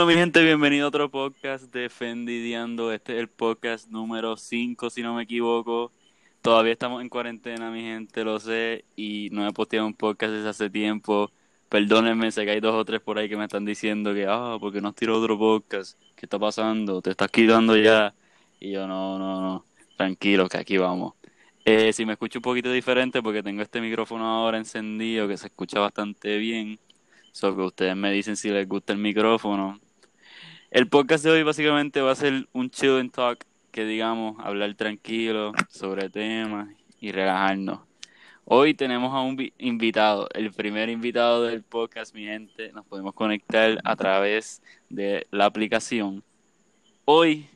[0.00, 2.90] Dímelo, mi gente, bienvenido a otro podcast de Fendidiando.
[2.90, 5.92] Este es el podcast número 5, si no me equivoco.
[6.40, 10.48] Todavía estamos en cuarentena, mi gente, lo sé, y no he posteado un podcast desde
[10.48, 11.30] hace tiempo.
[11.68, 14.56] Perdónenme, sé que hay dos o tres por ahí que me están diciendo que, ah,
[14.58, 16.00] ¿por qué no has tirado otro podcast?
[16.16, 17.02] ¿Qué está pasando?
[17.02, 18.14] ¿Te estás quitando ya?
[18.58, 19.66] Y yo, no, no, no,
[19.98, 21.12] tranquilo, que aquí vamos.
[21.66, 25.48] Eh, si me escucho un poquito diferente, porque tengo este micrófono ahora encendido que se
[25.48, 26.78] escucha bastante bien.
[27.32, 29.78] So que ustedes me dicen si les gusta el micrófono.
[30.70, 34.72] El podcast de hoy básicamente va a ser un chill and talk, que digamos, hablar
[34.74, 36.68] tranquilo sobre temas
[37.00, 37.80] y relajarnos.
[38.44, 42.72] Hoy tenemos a un vi- invitado, el primer invitado del podcast, mi gente.
[42.72, 46.22] Nos podemos conectar a través de la aplicación.
[47.04, 47.48] Hoy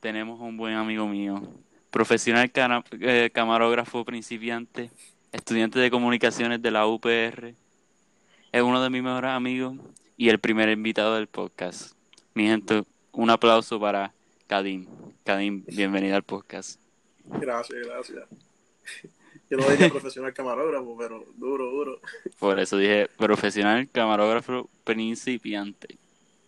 [0.00, 1.42] tenemos a un buen amigo mío,
[1.90, 2.50] profesional
[3.00, 4.90] eh, camarógrafo principiante,
[5.30, 7.54] estudiante de comunicaciones de la UPR.
[8.50, 9.76] Es uno de mis mejores amigos
[10.16, 11.94] y el primer invitado del podcast.
[12.34, 14.12] Mi gente, un aplauso para
[14.46, 14.86] Kadim.
[15.24, 16.80] Kadim, bienvenida al podcast.
[17.24, 18.24] Gracias, gracias.
[19.50, 22.00] Yo no diría profesional camarógrafo, pero duro, duro.
[22.38, 25.98] Por eso dije profesional camarógrafo principiante.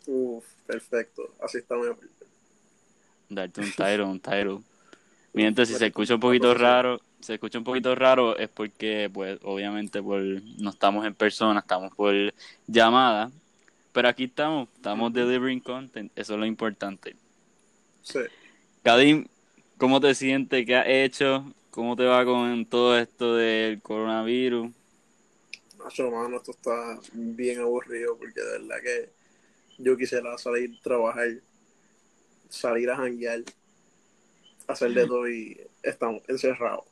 [0.06, 1.34] Uf, perfecto.
[1.42, 1.98] Así está mejor.
[3.28, 4.58] Darte un title, un title.
[5.32, 9.10] Mi gente, si se escucha un poquito raro, se escucha un poquito raro es porque,
[9.12, 12.14] pues, obviamente, por, no estamos en persona, estamos por
[12.66, 13.30] llamada.
[13.94, 17.14] Pero aquí estamos, estamos delivering content, eso es lo importante.
[18.02, 18.18] Sí.
[18.82, 19.28] Kadim,
[19.78, 20.66] ¿cómo te sientes?
[20.66, 21.44] ¿Qué has hecho?
[21.70, 24.72] ¿Cómo te va con todo esto del coronavirus?
[25.78, 29.10] Nacho, mano, esto está bien aburrido porque de verdad que
[29.78, 31.28] yo quisiera salir, trabajar,
[32.48, 33.44] salir a janguear,
[34.66, 36.84] hacer de todo y estamos encerrados.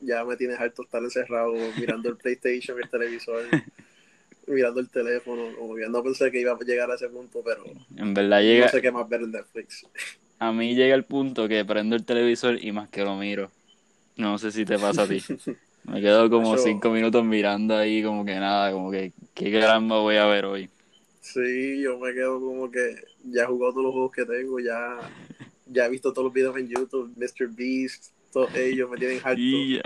[0.00, 3.42] Ya me tienes harto estar encerrado mirando el PlayStation, el televisor,
[4.46, 5.54] mirando el teléfono.
[5.56, 7.64] Como no pensé que iba a llegar a ese punto, pero
[7.96, 9.86] En verdad llega, no sé qué más ver en Netflix.
[10.38, 13.50] a mí llega el punto que prendo el televisor y más que lo miro.
[14.16, 15.22] No sé si te pasa a ti.
[15.84, 20.00] Me quedo como Eso- cinco minutos mirando ahí como que nada, como que qué caramba
[20.00, 20.68] voy a ver hoy.
[21.20, 24.98] Sí, yo me quedo como que ya he jugado todos los juegos que tengo, ya,
[25.66, 27.48] ya he visto todos los videos en YouTube, Mr.
[27.48, 29.40] Beast, todos ellos me tienen harto.
[29.40, 29.80] Y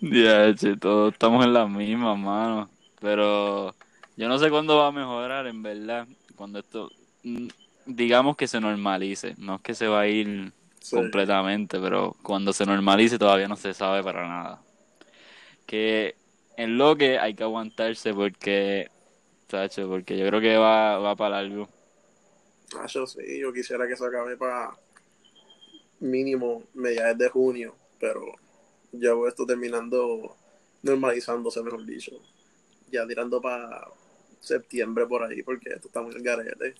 [0.00, 0.54] ya.
[0.54, 2.70] Che, todos estamos en la misma, mano.
[3.00, 3.74] Pero
[4.16, 6.06] yo no sé cuándo va a mejorar, en verdad.
[6.36, 6.90] Cuando esto,
[7.22, 7.48] mm,
[7.86, 9.34] digamos que se normalice.
[9.38, 10.96] No es que se va a ir Sí.
[10.96, 14.62] completamente, pero cuando se normalice todavía no se sabe para nada.
[15.66, 16.14] Que
[16.56, 18.90] en lo que hay que aguantarse porque,
[19.46, 21.68] tacho, porque yo creo que va, va para algo.
[22.78, 24.76] Ah, yo sí, yo quisiera que se acabe para
[26.00, 28.34] mínimo mediados de junio, pero
[28.98, 30.36] ya veo esto terminando
[30.82, 32.12] normalizándose, mejor dicho.
[32.90, 33.88] Ya tirando para
[34.40, 36.74] septiembre por ahí, porque esto está muy garete.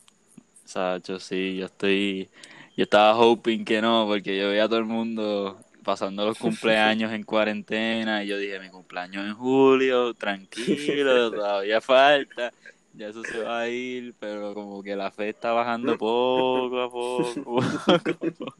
[0.64, 2.28] Sacho, sí, yo estoy,
[2.76, 7.12] yo estaba hoping que no, porque yo veía a todo el mundo pasando los cumpleaños
[7.12, 12.52] en cuarentena y yo dije, mi cumpleaños en julio, tranquilo, todavía falta,
[12.94, 16.90] ya eso se va a ir, pero como que la fe está bajando poco a
[16.90, 17.60] poco.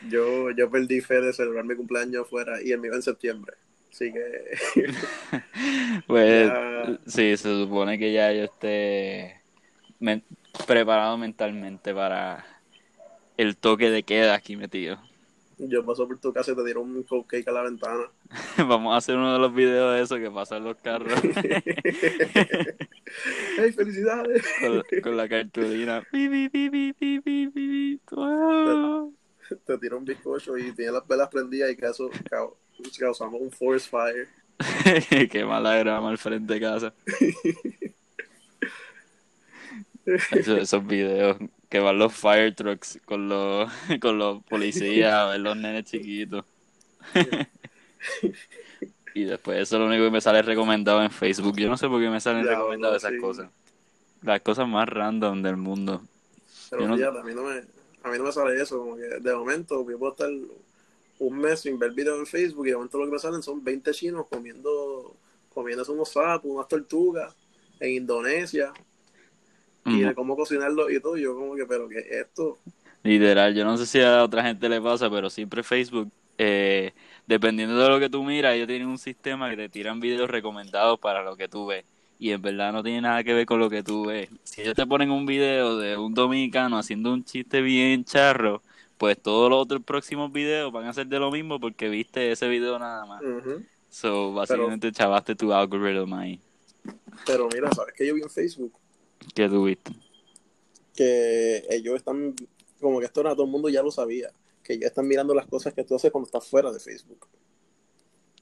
[0.00, 3.54] Yo, yo perdí fe de celebrar mi cumpleaños afuera y el mío en septiembre.
[3.90, 4.22] Así que
[6.06, 6.98] Pues Ya.
[7.06, 9.40] sí, se supone que ya yo esté
[10.00, 10.24] men-
[10.66, 12.44] preparado mentalmente para
[13.36, 14.98] el toque de queda aquí metido.
[15.58, 18.04] yo paso por tu casa y te dieron un cupcake a la ventana.
[18.58, 21.12] Vamos a hacer uno de los videos de eso que pasan los carros
[23.58, 24.42] ¡Hey, felicidades!
[24.60, 26.02] con, con la cartulina.
[26.10, 29.12] Pi, pi, pi, pi, pi, pi, pi, wow.
[29.66, 32.54] Te tiro un bizcocho y tiene las velas prendidas y caso, cau-
[32.98, 34.28] causamos un forest fire.
[35.30, 36.94] Qué mala grama al frente de casa.
[40.30, 41.36] Esos, esos videos
[41.68, 43.68] que van los fire trucks con los,
[44.00, 46.44] con los policías a ver los nenes chiquitos.
[49.14, 51.56] y después eso es lo único que me sale recomendado en Facebook.
[51.58, 53.18] Yo no sé por qué me salen Ya, recomendadas no, esas sí.
[53.20, 53.48] cosas.
[54.22, 56.02] Las cosas más random del mundo.
[56.70, 57.62] Pero Yo no- fíjate, a mí no me,
[58.06, 60.30] a mí no me sale eso, como que de momento yo puedo estar
[61.18, 63.64] un mes sin ver videos en Facebook y de momento lo que me salen son
[63.64, 65.16] 20 chinos comiendo,
[65.52, 67.34] comiéndose unos sapos, unas tortugas
[67.80, 68.72] en Indonesia
[69.84, 71.16] y de cómo cocinarlo y todo.
[71.16, 72.58] Yo como que, pero que esto,
[73.06, 76.92] Literal, yo no sé si a otra gente le pasa, pero siempre Facebook, eh,
[77.26, 80.98] dependiendo de lo que tú miras, ellos tienen un sistema que te tiran videos recomendados
[80.98, 81.84] para lo que tú ves.
[82.18, 84.30] Y en verdad no tiene nada que ver con lo que tú ves.
[84.44, 88.62] Si ellos te ponen un video de un dominicano haciendo un chiste bien charro,
[88.96, 92.48] pues todos los otros próximos videos van a ser de lo mismo porque viste ese
[92.48, 93.22] video nada más.
[93.22, 93.62] ujú.
[93.90, 96.40] So, básicamente chavaste tu algoritmo ahí.
[97.26, 98.72] Pero mira, ¿sabes qué yo vi en Facebook?
[99.34, 99.92] ¿Qué tuviste?
[100.94, 102.34] Que ellos están,
[102.80, 104.30] como que esto era todo el mundo ya lo sabía,
[104.62, 107.26] que ellos están mirando las cosas que tú haces cuando estás fuera de Facebook.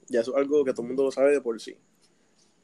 [0.09, 1.77] Ya eso es algo que todo el mundo lo sabe de por sí.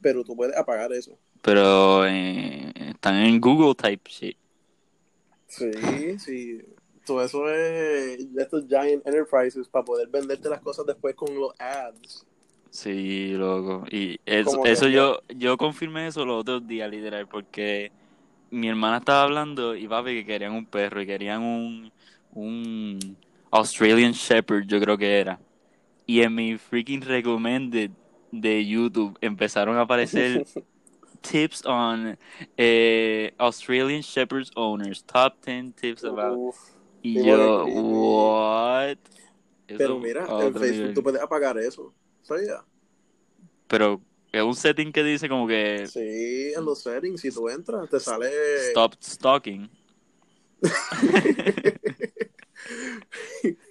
[0.01, 1.17] Pero tú puedes apagar eso.
[1.41, 4.37] Pero eh, están en Google type shit.
[5.47, 6.61] Sí, sí.
[7.05, 11.53] Todo eso es de estos giant enterprises para poder venderte las cosas después con los
[11.59, 12.25] ads.
[12.69, 13.83] Sí, loco.
[13.91, 17.91] Y eso, que eso yo, yo confirmé eso los otros días, literal, porque
[18.49, 21.91] mi hermana estaba hablando y papi que querían un perro y querían un,
[22.33, 23.17] un
[23.51, 25.39] Australian Shepherd, yo creo que era.
[26.05, 27.91] Y en mi freaking recommended
[28.31, 30.45] de YouTube empezaron a aparecer
[31.21, 32.17] tips on
[32.57, 36.37] eh, Australian Shepherds owners, top 10 tips about.
[36.37, 36.55] Uf.
[37.03, 38.97] Y yo, bueno, what?
[39.65, 40.93] Pero mira, en Facebook nivel.
[40.93, 41.93] tú puedes apagar eso.
[42.21, 42.61] ¿Sabías?
[43.67, 44.01] Pero
[44.31, 47.99] es un setting que dice como que Sí, en los settings, si tú entras, te
[47.99, 48.29] sale.
[48.69, 49.69] stop stalking.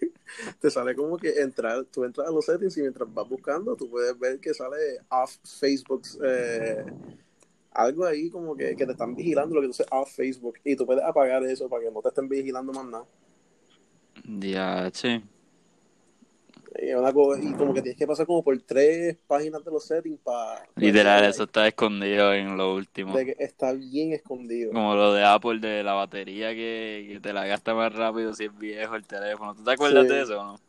[0.61, 3.89] te sale como que entrar, tú entras a los settings y mientras vas buscando, tú
[3.89, 6.85] puedes ver que sale off Facebook, eh,
[7.73, 10.77] algo ahí como que, que te están vigilando lo que tú haces off Facebook y
[10.77, 13.05] tú puedes apagar eso para que no te estén vigilando más nada.
[14.25, 15.23] Ya, sí.
[16.79, 19.85] Y, una co- y como que tienes que pasar como por tres páginas de los
[19.85, 20.65] settings para...
[20.77, 23.17] Literal, eso está escondido en lo último.
[23.17, 24.73] De que está bien escondido.
[24.73, 28.45] Como lo de Apple de la batería que, que te la gasta más rápido si
[28.45, 29.55] es viejo el teléfono.
[29.55, 30.09] ¿Tú te acuerdas Sí.
[30.15, 30.61] de eso o no?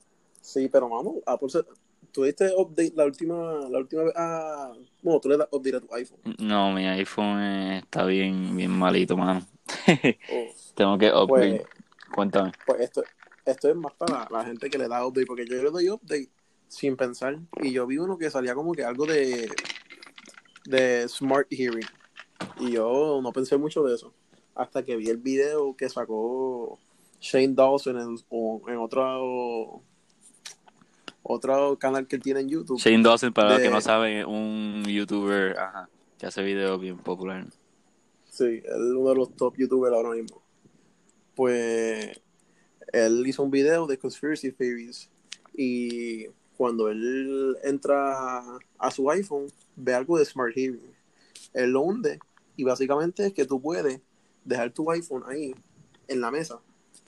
[0.42, 1.60] Sí, pero mano, Apple se...
[2.12, 4.74] ¿Tú diste update la última, la última vez a...
[5.04, 6.20] Bueno, tú le das update a tu iPhone.
[6.40, 7.40] No, mi iPhone
[7.76, 9.46] está bien, bien malito, mano.
[10.30, 11.58] Oh, Tengo que upgrade.
[11.60, 11.70] pues,
[12.14, 12.52] Cuéntame.
[12.66, 13.04] pues esto,
[13.46, 16.30] esto es más para la gente que le da update, porque yo le doy update
[16.68, 17.40] sin pensar.
[17.62, 19.50] Y yo vi uno que salía como que algo de,
[20.66, 21.88] de Smart Hearing.
[22.60, 24.14] Y yo no pensé mucho de eso.
[24.56, 26.80] Hasta que vi el video que sacó
[27.20, 28.18] Shane Dawson en,
[28.68, 29.82] en otro,
[31.24, 32.80] otro canal que él tiene en YouTube.
[32.80, 36.98] Shane Dawson, para los que no saben, es un youtuber ajá, que hace videos bien
[36.98, 37.60] populares.
[38.30, 40.42] Sí, es uno de los top youtubers ahora mismo.
[41.36, 42.20] Pues
[42.92, 45.10] él hizo un video de conspiracy theories
[45.56, 46.28] y
[46.58, 48.42] cuando él entra
[48.78, 50.94] a su iPhone ve algo de Smart Hearing.
[51.54, 52.20] Él lo hunde
[52.56, 54.00] y básicamente es que tú puedes
[54.46, 55.56] dejar tu iPhone ahí
[56.08, 56.60] en la mesa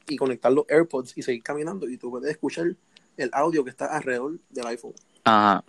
[0.08, 2.76] y conectar los AirPods y seguir caminando y tú puedes escuchar
[3.18, 4.94] el audio que está alrededor del iPhone.
[5.24, 5.64] Ajá.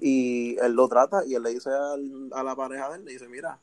[0.00, 3.12] Y él lo trata y él le dice al- a la pareja de él, le
[3.12, 3.58] dice, mira,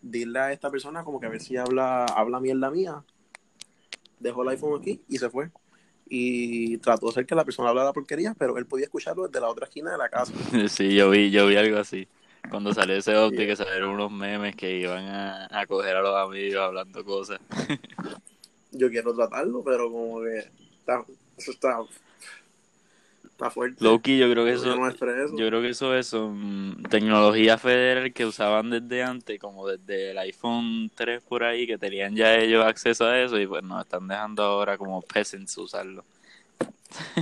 [0.00, 3.04] dile a esta persona como que a ver si habla, habla mierda mía.
[4.20, 5.50] Dejó el iPhone aquí y se fue.
[6.08, 9.48] Y trató de hacer que la persona hablara porquería, pero él podía escucharlo desde la
[9.48, 10.32] otra esquina de la casa.
[10.68, 12.06] Sí, yo vi, yo vi algo así.
[12.48, 13.30] Cuando salió ese Yeah.
[13.30, 17.38] que salieron unos memes que iban a, a coger a los amigos hablando cosas.
[18.72, 20.38] Yo quiero tratarlo, pero como que
[20.78, 21.04] está,
[21.36, 21.78] eso está,
[23.40, 23.82] está fuerte.
[23.82, 25.36] Loki, yo creo que eso, no eso.
[25.36, 30.18] yo creo que eso es mm, tecnología federal que usaban desde antes, como desde el
[30.18, 34.06] iPhone 3 por ahí, que tenían ya ellos acceso a eso y pues nos están
[34.06, 36.04] dejando ahora como peasants usarlo.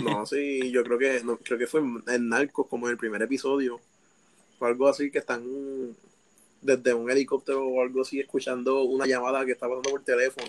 [0.02, 3.22] No, sí, yo creo que no, creo que fue en Narcos, como en el primer
[3.22, 3.80] episodio,
[4.58, 5.44] o algo así, que están
[6.60, 10.48] desde un helicóptero o algo así, escuchando una llamada que está pasando por teléfono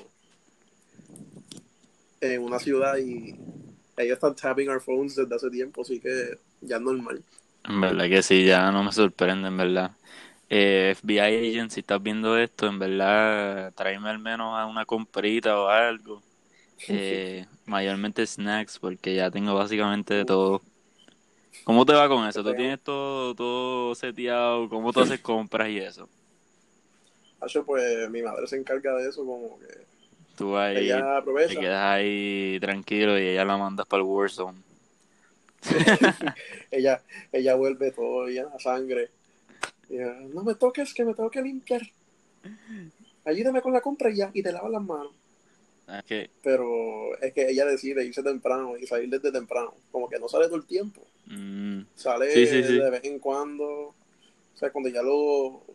[2.22, 3.36] en una ciudad y
[4.00, 7.24] ellos están tapping our phones desde hace tiempo, así que ya es normal.
[7.64, 9.92] En verdad que sí, ya no me sorprende, en verdad.
[10.50, 15.60] Eh, FBI agent, si estás viendo esto, en verdad, tráeme al menos a una comprita
[15.60, 16.24] o algo.
[16.88, 20.62] Eh, mayormente snacks, porque ya tengo básicamente de todo.
[21.64, 22.44] ¿Cómo te va con eso?
[22.44, 24.70] ¿Tú tienes todo, todo seteado?
[24.70, 26.10] ¿Cómo tú haces compras y eso?
[27.42, 29.89] Hacho, pues mi madre se encarga de eso, como que
[30.40, 30.90] Tú ahí
[31.50, 34.58] te quedas ahí tranquilo y ella la mandas para el Warzone.
[36.72, 37.02] ella,
[37.34, 39.10] ella vuelve todo llena de sangre.
[39.90, 41.82] Ella, no me toques, que me tengo que limpiar.
[43.26, 45.12] Ayúdame con la compra y ya, y te lavas las manos.
[46.08, 49.74] Que, Pero es que ella decide irse temprano y salir desde temprano.
[49.92, 51.06] Como que no sale todo el tiempo.
[51.26, 52.78] mm, Sale Sí, sí, sí.
[52.78, 53.66] de vez en cuando.
[53.66, 55.66] O sea, cuando ya lo,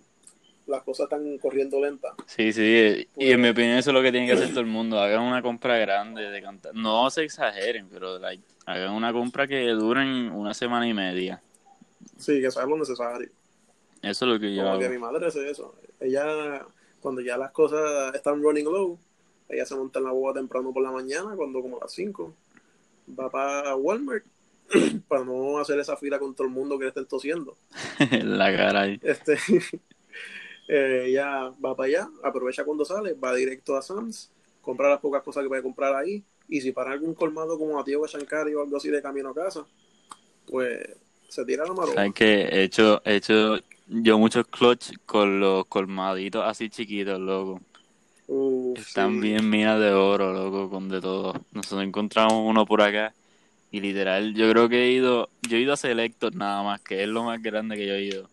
[0.67, 2.13] las cosas están corriendo lentas.
[2.27, 4.67] Sí, sí, y en mi opinión eso es lo que tiene que hacer todo el
[4.67, 4.99] mundo.
[4.99, 9.67] Hagan una compra grande de canta- No se exageren, pero like, hagan una compra que
[9.71, 11.43] duren una semana y media.
[12.19, 13.29] Sí, que sabes lo necesario.
[14.03, 15.75] Eso es lo que yo Como que mi madre hace eso.
[16.01, 16.65] Ella,
[17.01, 18.99] cuando ya las cosas están running low,
[19.49, 22.35] ella se monta en la boda temprano por la mañana, cuando como a las 5,
[23.19, 24.25] va para Walmart
[25.09, 27.57] para no hacer esa fila con todo el mundo que le estén tosiendo.
[28.23, 29.01] la cara ahí.
[29.03, 29.39] Este,
[30.69, 34.31] eh, ella va para allá, aprovecha cuando sale, va directo a Sam's,
[34.63, 37.85] compra las pocas cosas que puede comprar ahí, y si para algún colmado como a
[37.85, 39.65] Tío Shankari o algo así de camino a casa,
[40.47, 40.97] pues
[41.29, 41.95] se tira la maroma.
[41.95, 47.61] ¿Sabes que He hecho, he hecho yo muchos clutch con los colmaditos así chiquitos, loco.
[48.77, 49.21] Están sí.
[49.21, 51.35] bien minas de oro, loco, con de todo.
[51.53, 53.15] Nosotros encontramos uno por acá
[53.71, 57.03] y literal, yo creo que he ido, yo he ido a Selector nada más, que
[57.03, 58.29] es lo más grande que yo he ido.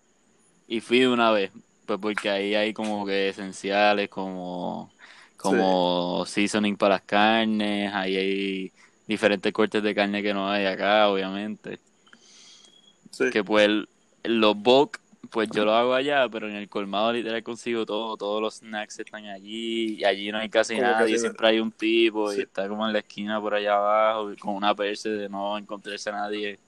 [0.67, 1.51] Y fui una vez,
[1.99, 4.91] pues porque ahí hay como que esenciales, como,
[5.37, 8.71] como seasoning para las carnes, ahí hay
[9.07, 11.79] diferentes cortes de carne que no hay acá, obviamente.
[13.11, 13.29] Sí.
[13.31, 13.69] Que pues
[14.23, 14.99] los bulk,
[15.31, 18.99] pues yo lo hago allá, pero en el colmado literal consigo todo, todos los snacks
[18.99, 22.39] están allí, y allí no hay casi Como sí, siempre hay un tipo Sí.
[22.39, 26.09] y está como en la esquina por allá abajo, con una perse de no encontrarse
[26.09, 26.59] a nadie,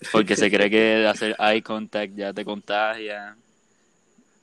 [0.12, 3.36] porque se cree que hacer eye contact ya te contagia,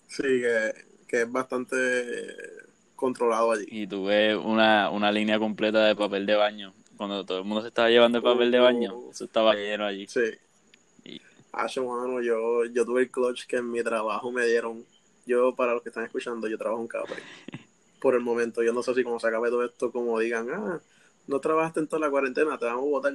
[0.09, 0.73] Sí, que,
[1.07, 1.77] que es bastante
[2.95, 3.65] controlado allí.
[3.71, 7.61] y tú ves una, una línea completa de papel de baño, cuando todo el mundo
[7.61, 9.11] se estaba llevando el papel de baño, Oh.
[9.11, 10.05] eso estaba lleno allí.
[10.07, 10.19] Sí.
[11.05, 11.21] Y-
[11.53, 14.83] Ah, mano, yo, yo tuve el clutch que en mi trabajo me dieron.
[15.25, 17.15] Yo, para los que están escuchando, yo trabajo en Capri.
[18.01, 20.81] Por el momento, yo no sé si como se acabe todo esto, como digan, ah,
[21.27, 23.13] no trabajaste en toda la cuarentena, te vamos a votar.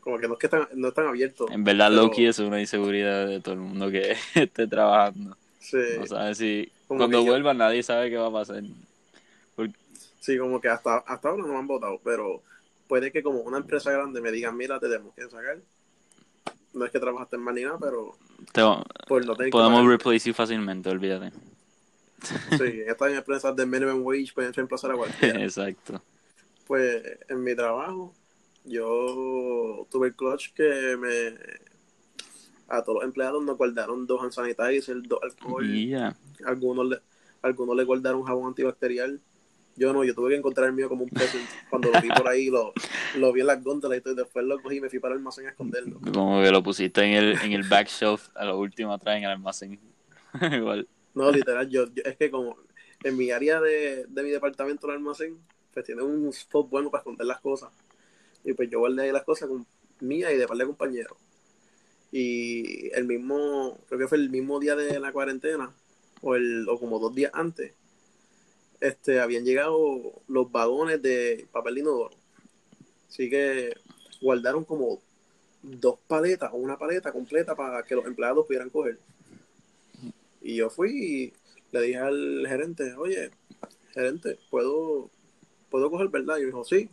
[0.00, 1.50] Como que no es que están, no están abiertos.
[1.50, 5.36] En verdad, Pero- Loki es una inseguridad de todo el mundo que esté trabajando.
[5.62, 8.62] Sí, No si cuando que yo- vuelva nadie sabe qué va a pasar.
[10.20, 12.42] sí, como que hasta, hasta ahora no me han votado, pero
[12.88, 15.58] puede que como una empresa grande me digan, mira, te tenemos que sacar.
[16.74, 18.16] No es que trabajaste en mal ni nada, pero
[18.52, 18.84] Te- no
[19.50, 21.32] podemos replace you fácilmente, olvídate.
[22.56, 25.40] Sí, estas empresas de minimum wage pueden reemplazar a cualquiera.
[25.44, 26.00] Exacto.
[26.66, 28.14] Pues en mi trabajo,
[28.64, 31.34] yo tuve el clutch que me.
[32.72, 35.68] A todos los empleados nos guardaron dos hand sanitizer, dos alcohol.
[35.68, 36.16] Y ya.
[36.46, 36.98] Algunos le,
[37.42, 39.20] algunos le guardaron jabón antibacterial.
[39.76, 41.44] Yo no, yo tuve que encontrar el mío como un present.
[41.68, 42.72] Cuando lo vi por ahí, lo,
[43.16, 45.46] lo vi en las góndolas y después lo cogí y me fui para el almacén
[45.46, 46.00] a esconderlo.
[46.14, 49.24] Como que lo pusiste en el, en el back shelf a lo último atrás en
[49.24, 49.78] el almacén.
[50.52, 50.88] Igual.
[51.14, 52.56] No, literal, yo, yo- es que como
[53.04, 55.36] en mi área de, de mi departamento, el almacén,
[55.74, 57.70] pues tiene un spot bueno para esconder las cosas.
[58.44, 59.66] Y pues yo guardé ahí las cosas con
[60.00, 61.18] mía y de par de compañeros.
[62.12, 65.72] Y el mismo, creo que fue el mismo día de la cuarentena,
[66.20, 67.72] o, el, o como dos días antes,
[68.80, 72.14] este, habían llegado los vagones de papel de inodoro.
[73.08, 73.74] Así que
[74.20, 75.00] guardaron como
[75.62, 78.98] dos paletas o una paleta completa para que los empleados pudieran coger.
[80.42, 81.32] Y yo fui y
[81.70, 83.30] le dije al gerente, oye,
[83.94, 85.10] gerente, ¿puedo,
[85.70, 86.36] ¿puedo coger verdad?
[86.36, 86.88] Y me dijo, sí.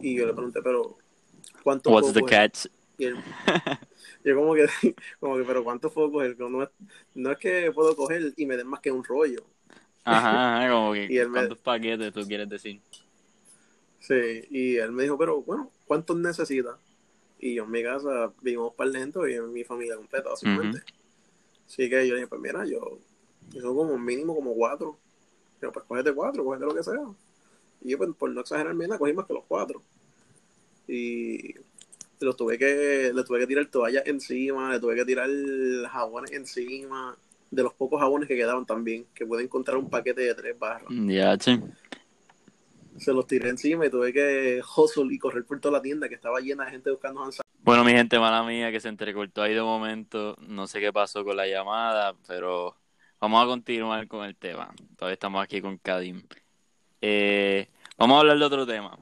[0.00, 0.96] Y yo le pregunté, pero
[1.62, 2.50] ¿cuánto What's puedo the coger?
[2.50, 2.66] catch?
[2.98, 3.16] Y él-
[4.24, 4.66] yo como que,
[5.20, 6.38] como que, pero ¿cuánto puedo coger?
[6.38, 6.70] No es,
[7.14, 9.44] no es que puedo coger y me den más que un rollo.
[10.04, 12.80] Ajá, como que Y él me- ¿cuántos paquetes tú quieres decir?
[13.98, 14.14] Sí,
[14.50, 16.76] y él me dijo, pero bueno, ¿cuántos necesitas?
[17.38, 20.80] Y yo en mi casa vivimos par de gente y en mi familia completa, básicamente.
[21.66, 22.98] Así que yo dije, pues mira, yo,
[23.52, 24.98] yo son como mínimo como cuatro.
[25.62, 27.00] Yo, pues cógete cuatro, cógete lo que sea.
[27.82, 29.82] Y yo, pues, por no exagerar, mira, cogí más que los cuatro.
[30.88, 31.54] Y
[32.24, 35.28] los tuve que, le tuve que tirar toallas encima, le tuve que tirar
[35.90, 37.16] jabones encima,
[37.50, 40.88] de los pocos jabones que quedaban también, que pude encontrar un paquete de tres barras.
[40.90, 41.60] Ya, che.
[42.98, 46.14] Se los tiré encima y tuve que hustle y correr por toda la tienda que
[46.14, 49.52] estaba llena de gente buscando hand Bueno, mi gente, mala mía, que se entrecortó ahí
[49.52, 50.36] de momento.
[50.40, 52.74] No sé qué pasó con la llamada, pero
[53.20, 54.74] vamos a continuar con el tema.
[54.96, 56.22] Todavía estamos aquí con Kadim.
[57.02, 57.68] Eh,
[57.98, 58.98] vamos a hablar de otro tema.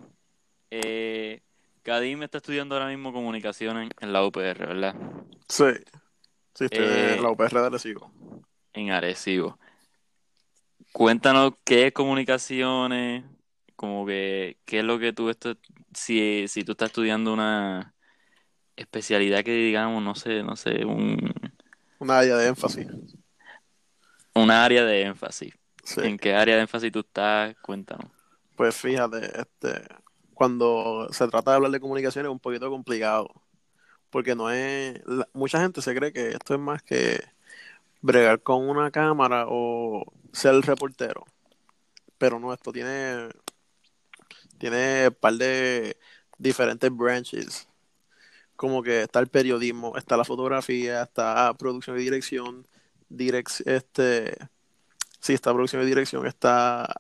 [0.71, 1.41] Eh,
[1.85, 4.97] Kadim está estudiando ahora mismo comunicación en, en la UPR, ¿verdad?
[5.49, 5.65] Sí,
[6.55, 8.13] sí, estoy Eh, en la UPR de Arecibo.
[8.73, 9.59] En Arecibo.
[10.93, 13.25] Cuéntanos qué es comunicaciones,
[13.77, 15.57] como que qué es lo que tú estás,
[15.93, 17.95] si, si tú estás estudiando una
[18.77, 21.19] especialidad que digamos, no sé, no sé, un,
[21.99, 22.87] Una área de énfasis.
[24.35, 25.55] una área de énfasis.
[25.85, 26.01] Sí.
[26.01, 27.57] ¿En qué área de énfasis tú estás?
[27.61, 28.11] Cuéntanos.
[28.57, 29.85] Pues fíjate, este,
[30.35, 33.31] cuando se trata de hablar de comunicación es un poquito complicado,
[34.11, 35.01] porque no es,
[35.35, 37.21] mucha gente se cree que esto es más que
[38.03, 41.25] bregar con una cámara o ser el reportero,
[42.19, 43.29] pero no, esto tiene,
[44.59, 45.97] tiene un par de
[46.39, 47.69] diferentes branches,
[48.57, 52.67] como que está el periodismo, está la fotografía, está producción y dirección,
[53.11, 54.37] direc- este,
[55.21, 56.95] sí, está producción y dirección, está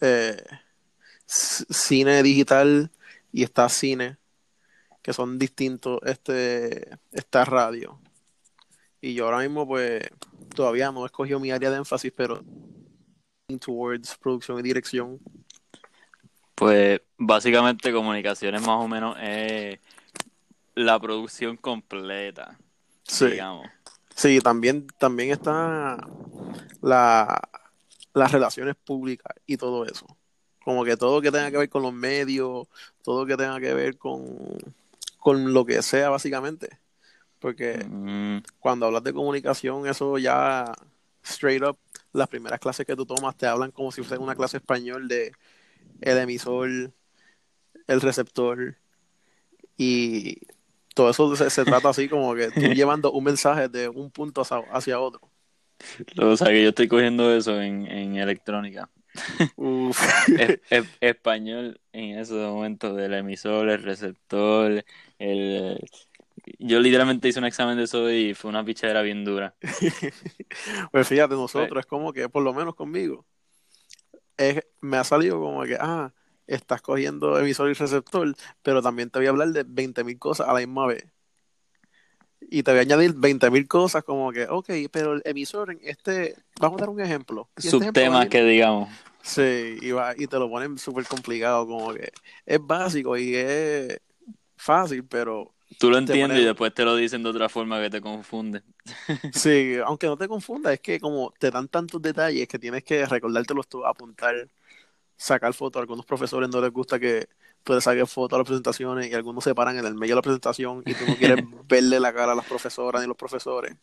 [0.00, 0.42] eh,
[1.32, 2.90] cine digital
[3.32, 4.18] y está cine
[5.02, 8.00] que son distintos este, esta radio.
[9.00, 10.02] Y yo ahora mismo, pues,
[10.54, 12.42] todavía no he escogido mi área de énfasis, pero
[13.60, 15.18] towards producción y dirección.
[16.54, 19.80] Pues básicamente comunicaciones más o menos es
[20.74, 22.58] la producción completa,
[23.04, 23.26] Sí.
[23.26, 23.66] digamos.
[24.14, 26.06] Sí, también, también está
[26.80, 27.48] la,
[28.14, 30.06] las relaciones públicas y todo eso.
[30.64, 32.68] Como que todo que tenga que ver con los medios,
[33.02, 34.26] todo que tenga que ver con,
[35.18, 36.78] con lo que sea, básicamente.
[37.40, 40.72] Porque Mm, cuando hablas de comunicación, eso ya
[41.24, 41.78] straight up,
[42.12, 45.32] las primeras clases que tú tomas te hablan como si fuese una clase español de
[46.02, 46.68] el emisor,
[47.86, 48.76] el receptor
[49.76, 50.38] y
[50.94, 54.42] todo eso se, se trata así como que tú llevando un mensaje de un punto
[54.42, 55.20] hacia, hacia otro.
[56.18, 58.88] o sea que yo estoy cogiendo eso en, en electrónica.
[59.56, 60.00] Uf.
[60.36, 64.84] Es- es- español en esos momentos del emisor, el receptor,
[65.18, 65.78] el...
[66.58, 69.54] Yo literalmente hice un examen de eso y fue una pichadera bien dura.
[70.92, 73.26] Pues fíjate, nosotros es como que, por lo menos conmigo,
[74.36, 76.12] es, me ha salido como que, ah,
[76.46, 80.52] estás cogiendo emisor y receptor, pero también te voy a hablar de 20.000 cosas a
[80.52, 81.04] la misma vez.
[82.54, 86.36] Y te voy a añadir 20.000 cosas como que, ok, pero el emisor en este,
[86.60, 87.48] vamos a dar un ejemplo.
[87.56, 88.90] Este Subtemas que digamos.
[89.22, 92.12] Sí, y, va, y te lo ponen súper complicado, como que
[92.44, 93.98] es básico y es
[94.56, 98.00] fácil, pero Tú lo entiendes y después te lo dicen de otra forma que te
[98.02, 98.62] confunde.
[99.32, 103.06] Sí, aunque no te confundas, es que como te dan tantos detalles que tienes que
[103.06, 104.34] recordártelos tú, apuntar,
[105.16, 105.80] sacar fotos.
[105.80, 107.28] A algunos profesores no les gusta que
[107.64, 110.16] tú le saques fotos a las presentaciones y algunos se paran en el medio de
[110.16, 113.74] la presentación y tú no quieres verle la cara a las profesoras ni los profesores.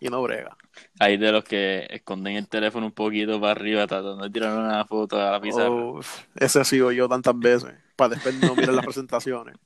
[0.00, 0.56] Y no brega.
[0.98, 4.84] Hay de los que esconden el teléfono un poquito para arriba tratando de tirar una
[4.84, 5.70] foto a la pizarra.
[5.70, 9.56] Uf, ese ha sido yo tantas veces, para después no mirar las presentaciones.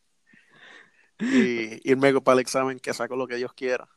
[1.18, 3.88] Y irme para el examen que saco lo que Dios quiera.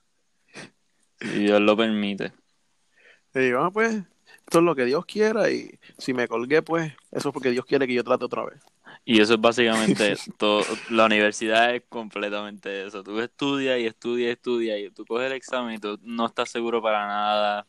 [1.20, 2.34] Si Dios lo permite.
[3.36, 6.94] Y digo, ah, pues, esto es lo que Dios quiera y si me colgué, pues,
[7.12, 8.60] eso es porque Dios quiere que yo trate otra vez.
[9.04, 10.64] Y eso es básicamente todo.
[10.90, 13.04] La universidad es completamente eso.
[13.04, 16.50] Tú estudias y estudias y estudias y tú coges el examen y tú no estás
[16.50, 17.68] seguro para nada.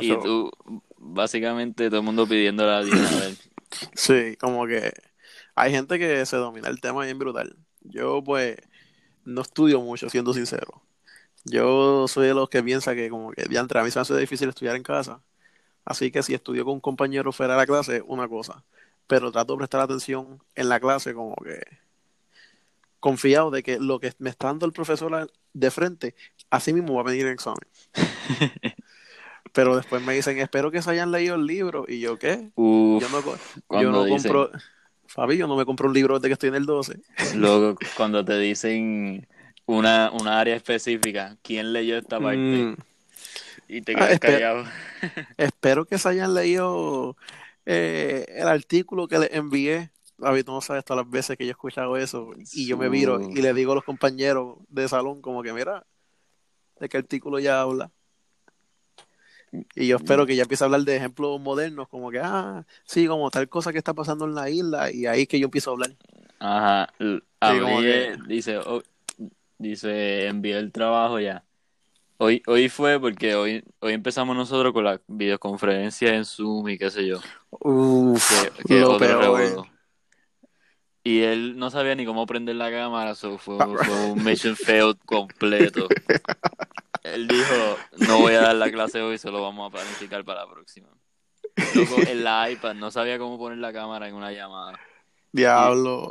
[0.00, 0.50] Y Acho, tú,
[0.98, 3.34] básicamente, todo el mundo pidiéndole a Dios a ver.
[3.94, 4.92] Sí, como que
[5.54, 7.56] hay gente que se domina el tema bien brutal.
[7.82, 8.56] Yo, pues,
[9.24, 10.82] no estudio mucho, siendo sincero.
[11.44, 14.16] Yo soy de los que piensa que, como que, diantre, a mí se me hace
[14.16, 15.22] difícil estudiar en casa.
[15.84, 18.64] Así que si estudio con un compañero fuera de la clase, una cosa.
[19.10, 21.60] Pero trato de prestar atención en la clase, como que
[23.00, 26.14] confiado de que lo que me está dando el profesor de frente,
[26.50, 27.66] así mismo va a venir el examen.
[29.52, 31.84] Pero después me dicen, espero que se hayan leído el libro.
[31.88, 32.50] Y yo, ¿qué?
[32.54, 34.50] Uf, Yo no, yo no dicen, compro,
[35.06, 37.00] Fabi, yo no me compro un libro desde que estoy en el 12.
[37.34, 39.26] luego, cuando te dicen
[39.66, 42.36] una, una área específica, ¿quién leyó esta parte?
[42.38, 42.76] Mm,
[43.66, 44.64] Y te Ah, quedas callado.
[45.36, 47.16] espero que se hayan leído
[47.66, 49.90] eh, el artículo que les envié.
[50.18, 52.30] Fabi, tú no sabes todas las veces que yo he escuchado eso.
[52.52, 55.86] Y yo me viro y le digo a los compañeros de salón como que, mira,
[56.78, 57.90] ¿de qué artículo ya habla?
[59.74, 63.06] Y yo espero que ya empiece a hablar de ejemplos modernos, como que, ah, sí,
[63.06, 65.70] como tal cosa que está pasando en la isla, y ahí es que yo empiezo
[65.70, 65.90] a hablar.
[66.38, 66.92] Ajá.
[67.40, 68.82] abrí, que- el- dice, oh,
[69.58, 71.44] dice, envié el trabajo ya.
[72.22, 76.90] Hoy, hoy fue porque hoy, hoy empezamos nosotros con la videoconferencia en Zoom y qué
[76.90, 77.18] sé yo.
[77.48, 78.22] Uf,
[78.58, 79.66] Que, que lo otro peor.
[81.02, 84.98] Y él no sabía ni cómo prender la cámara, so fue, fue un mission failed
[85.06, 85.88] completo.
[87.02, 90.50] Él dijo, no voy a dar la clase hoy, solo vamos a planificar para la
[90.52, 90.88] próxima.
[91.74, 94.78] Loco, en la iPad no sabía cómo poner la cámara en una llamada.
[95.32, 96.10] Diablo.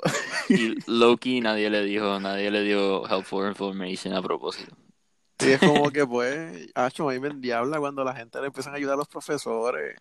[0.49, 4.75] Y Loki nadie le dijo, nadie le dio helpful information a propósito.
[5.41, 8.73] Y es como que, pues, acho, a mí me endiabla cuando la gente le empiezan
[8.73, 9.95] a ayudar a los profesores.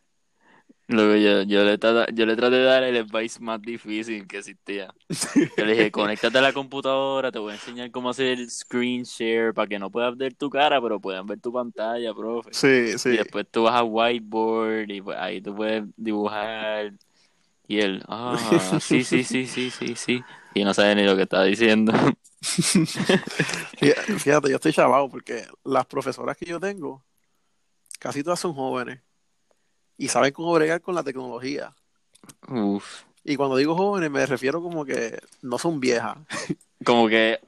[0.88, 4.38] Luego yo, yo, le trata- yo le traté de dar el advice más difícil que
[4.38, 4.94] existía.
[5.56, 9.04] Yo le dije, conéctate a la computadora, te voy a enseñar cómo hacer el screen
[9.04, 12.52] share para que no puedas ver tu cara, pero puedan ver tu pantalla, profe.
[12.52, 13.18] Sí, Y sí.
[13.18, 16.94] después tú vas a whiteboard y pues ahí tú puedes dibujar.
[17.68, 20.26] Y él, ah, sí, sí, sí, sí, sí, sí.
[20.54, 21.92] Y no sabe ni lo que está diciendo.
[22.40, 27.04] Fí- Fíjate, yo estoy chavado porque las profesoras que yo tengo,
[27.98, 29.00] casi todas son jóvenes
[29.96, 31.74] y saben cómo bregar con la tecnología.
[32.48, 33.02] Uf.
[33.24, 36.16] Y cuando digo jóvenes me refiero como que no son viejas.
[36.84, 37.40] Como que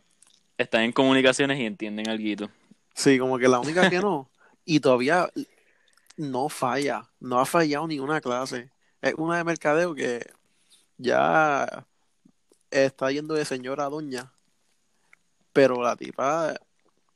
[0.59, 2.51] están en comunicaciones y entienden algo.
[2.95, 4.29] Sí, como que la única que no.
[4.65, 5.31] Y todavía
[6.17, 8.73] no falla, no ha fallado ninguna clase.
[9.01, 10.29] Es una de mercadeo que
[10.99, 11.87] ya
[12.73, 14.33] está yendo de señora a doña
[15.53, 16.55] pero la tipa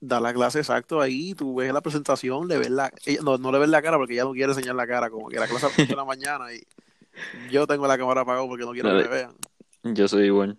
[0.00, 3.50] da la clase exacto ahí, tú ves la presentación, le ves la, ella, no, no
[3.50, 5.66] le ves la cara porque ella no quiere enseñar la cara, como que la clase
[5.66, 6.62] a de la mañana y
[7.50, 9.34] yo tengo la cámara apagada porque no quiero que me vean.
[9.82, 10.58] Yo soy igual.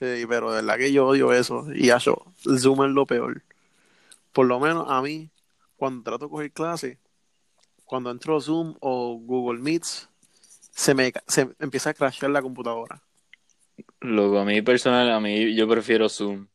[0.00, 1.66] Sí, pero de verdad que yo odio eso.
[1.74, 3.42] Y yo, el Zoom es lo peor.
[4.32, 5.30] Por lo menos a mí,
[5.76, 6.98] cuando trato de coger clase,
[7.84, 10.08] cuando entro Zoom o Google Meets,
[10.70, 13.02] se me, se empieza a crashear la computadora.
[14.00, 16.46] Luego, a mí personal, a mí yo prefiero Zoom.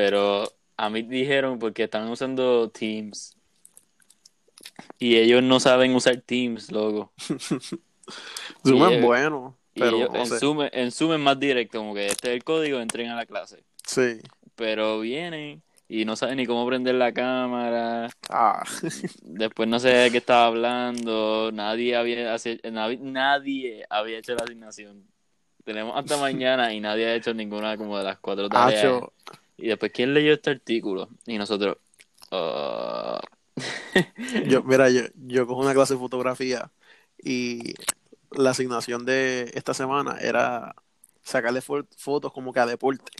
[0.00, 3.36] Pero a mí dijeron porque están usando Teams.
[4.98, 7.12] Y ellos no saben usar Teams, loco.
[8.66, 9.58] Zoom es bueno.
[9.74, 12.80] Pero, ellos, en, Zoom, en Zoom es más directo, como que este es el código,
[12.80, 13.62] entren a la clase.
[13.84, 14.20] Sí.
[14.56, 18.08] Pero vienen y no saben ni cómo prender la cámara.
[18.30, 18.64] Ah.
[19.20, 21.50] Después no sé de qué estaba hablando.
[21.52, 22.38] Nadie había,
[23.02, 25.04] nadie había hecho la asignación.
[25.62, 29.02] Tenemos hasta mañana y nadie ha hecho ninguna como de las cuatro tareas.
[29.60, 31.08] Y después, ¿quién leyó este artículo?
[31.26, 31.76] Y nosotros.
[32.30, 33.18] Uh...
[34.46, 36.70] yo, mira, yo, yo cojo una clase de fotografía
[37.22, 37.74] y
[38.30, 40.74] la asignación de esta semana era
[41.22, 43.12] sacarle fotos como que a deporte.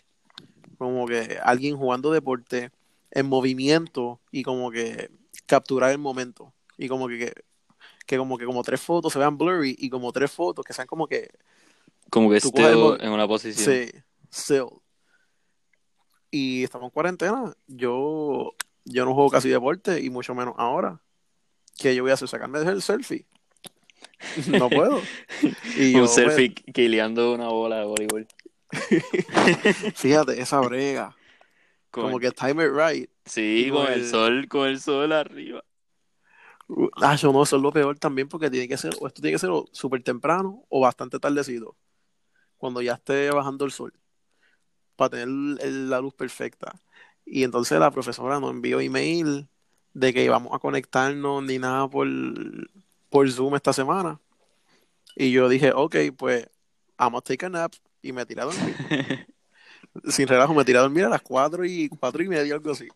[0.79, 2.70] Como que alguien jugando deporte
[3.11, 5.11] en movimiento y como que
[5.46, 6.53] capturar el momento.
[6.79, 7.35] Y como que,
[8.07, 10.87] que como que como tres fotos se vean blurry y como tres fotos que sean
[10.87, 11.29] como que
[12.09, 13.64] como que still en una posición.
[13.64, 13.90] Sí,
[14.33, 14.81] still.
[16.31, 17.53] Y estamos en cuarentena.
[17.66, 21.01] Yo, yo no juego casi deporte y mucho menos ahora.
[21.79, 22.29] que yo voy a hacer?
[22.29, 23.27] Sacarme el selfie.
[24.49, 25.01] No puedo.
[25.79, 28.27] Y Un selfie quileando una bola de voleibol.
[29.95, 31.16] Fíjate, esa brega.
[31.90, 33.11] Como que time it right.
[33.25, 34.07] Sí, con, el...
[34.07, 35.64] sol, con el sol arriba.
[37.03, 39.35] Ah, yo no, eso es lo peor también porque tiene que ser, o esto tiene
[39.35, 41.77] que ser súper temprano o bastante tardecido.
[42.59, 43.93] Cuando ya esté bajando el sol.
[45.01, 46.79] Para tener la luz perfecta.
[47.25, 49.49] Y entonces la profesora nos envió email
[49.95, 52.07] de que íbamos a conectarnos ni nada por,
[53.09, 54.21] por Zoom esta semana.
[55.17, 56.51] Y yo dije, ok, pues,
[56.99, 57.73] vamos a take a nap.
[58.03, 58.77] Y me tiré a dormir.
[60.09, 62.89] Sin relajo, me tiré a dormir a las cuatro y cuatro y media, algo así.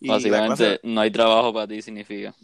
[0.00, 2.34] Y Básicamente, no hay trabajo para ti, significa.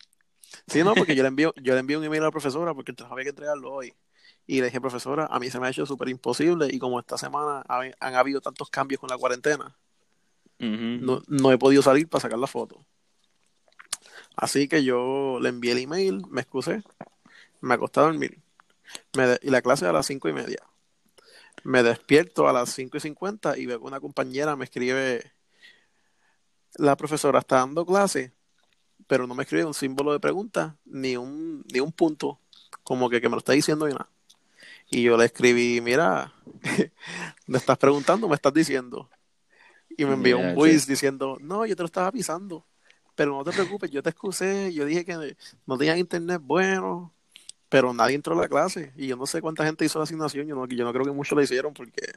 [0.67, 2.91] Sí, no, porque yo le envío, yo le envío un email a la profesora porque
[2.91, 3.95] el trabajo había que entregarlo hoy.
[4.47, 7.19] Y le dije, profesora, a mí se me ha hecho súper imposible y como esta
[7.19, 9.77] semana han habido tantos cambios con la cuarentena,
[10.59, 12.85] no, no, he podido salir para sacar la foto.
[14.37, 16.83] Así que yo le envié el email, me excusé
[17.61, 18.39] me acosté a dormir.
[19.43, 20.63] y la clase a las cinco y media.
[21.65, 25.33] Me despierto a las cinco y cincuenta y veo que una compañera me escribe,
[26.75, 28.33] la profesora está dando clase,
[29.07, 32.39] pero no me escribe un símbolo de pregunta ni un, ni un punto,
[32.83, 34.09] como que, que me lo está diciendo y nada.
[34.91, 36.33] Y yo le escribí, mira,
[37.47, 39.11] me estás preguntando, me estás diciendo.
[39.97, 42.67] Y me envió un voice diciendo, no, yo te lo estaba avisando,
[43.15, 47.15] pero no te preocupes, yo te excusé, yo dije que no tenía internet bueno,
[47.69, 50.47] pero nadie entró a la clase y yo no sé cuánta gente hizo la asignación,
[50.47, 52.13] yo no, yo no creo que muchos la hicieron porque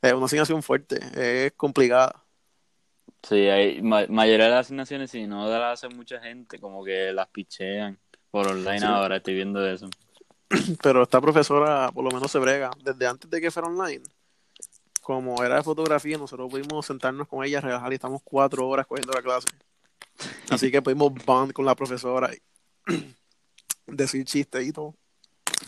[0.00, 2.24] es una asignación fuerte, es complicada.
[3.22, 7.28] Sí, hay mayoría de las asignaciones, si no las hace mucha gente, como que las
[7.28, 7.98] pichean
[8.30, 9.88] por online ahora, estoy viendo eso.
[10.82, 14.02] Pero esta profesora por lo menos se brega, desde antes de que fuera online,
[15.00, 19.12] como era de fotografía, nosotros pudimos sentarnos con ella, relajar y estamos cuatro horas cogiendo
[19.12, 19.48] la clase.
[20.50, 22.30] Así que pudimos bond con la profesora.
[22.32, 22.92] Y
[23.86, 24.94] decir chistes y todo.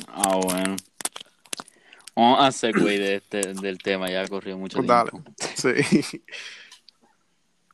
[0.09, 0.77] Ah, bueno.
[2.15, 5.23] Vamos a hacer güey de este, del tema, ya ha corrido mucho pues tiempo.
[5.37, 5.83] Dale.
[5.85, 6.23] Sí.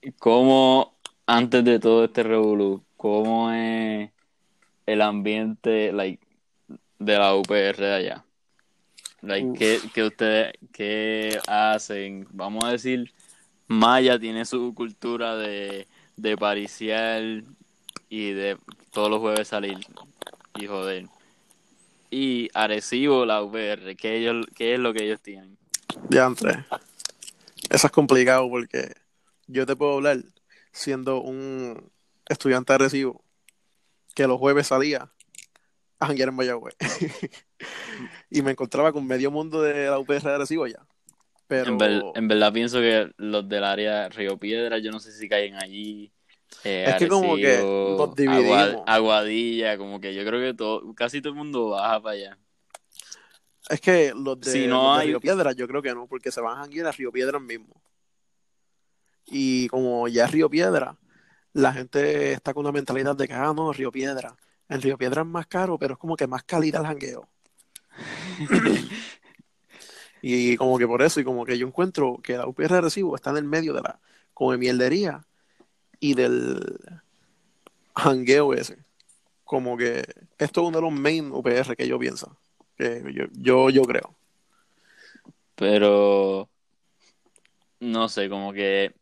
[0.19, 4.11] ¿Cómo, antes de todo este revolú, cómo es
[4.87, 6.27] el ambiente like,
[7.05, 8.25] de la UPR de allá?
[9.21, 12.27] Like, ¿qué, ¿qué, ustedes qué hacen?
[12.31, 13.13] Vamos a decir,
[13.69, 15.87] Maya tiene su cultura de,
[16.17, 17.23] de pariciar
[18.09, 18.59] y de
[18.91, 19.79] todos los jueves salir
[20.59, 21.07] y joder.
[22.11, 25.57] Y Arecibo, la VR, ¿qué, ellos, ¿qué es lo que ellos tienen?
[26.11, 26.59] Ya, Andrés.
[27.71, 28.95] Eso es complicado porque
[29.47, 30.19] yo te puedo hablar
[30.73, 31.91] siendo un
[32.29, 33.25] estudiante de Arecibo
[34.15, 35.12] que los jueves salía
[36.03, 36.75] a janguear en Mayagüez.
[38.31, 40.87] y me encontraba con medio mundo de la UPR de Arecibo ya.
[41.47, 41.77] Pero...
[42.15, 46.13] En, verdad pienso que los del área Río Piedra, yo no sé si caen allí.
[46.65, 48.83] Eh, es que como que nos dividimos.
[48.87, 52.39] aguadilla, como que yo creo que todo, casi todo el mundo baja para allá.
[53.69, 54.53] Es que los de,
[55.05, 57.83] Río Piedra yo creo que no, porque se van a ir a Río Piedra mismo.
[59.27, 60.99] Y como ya es Río Piedra,
[61.53, 64.37] la gente está con una mentalidad de que, ah, no, Río Piedra.
[64.73, 67.29] En Río Piedra es más caro, pero es como que más calidad el jangueo.
[70.25, 73.17] Y como que por eso, y como que yo encuentro que la UPR de Recibo
[73.17, 73.99] está en el medio de la
[74.35, 75.27] come mierdería
[75.99, 76.79] y del
[77.95, 78.79] hangueo ese.
[79.43, 80.05] Como que
[80.39, 82.37] esto es uno de los main UPR que yo pienso.
[82.77, 84.15] Que yo, yo, yo creo.
[85.57, 86.49] Pero
[87.81, 88.95] no sé, como que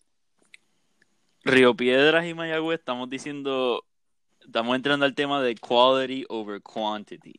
[1.45, 3.85] Río Piedras y Mayagüez estamos diciendo,
[4.51, 7.39] estamos entrando al tema de quality over quantity.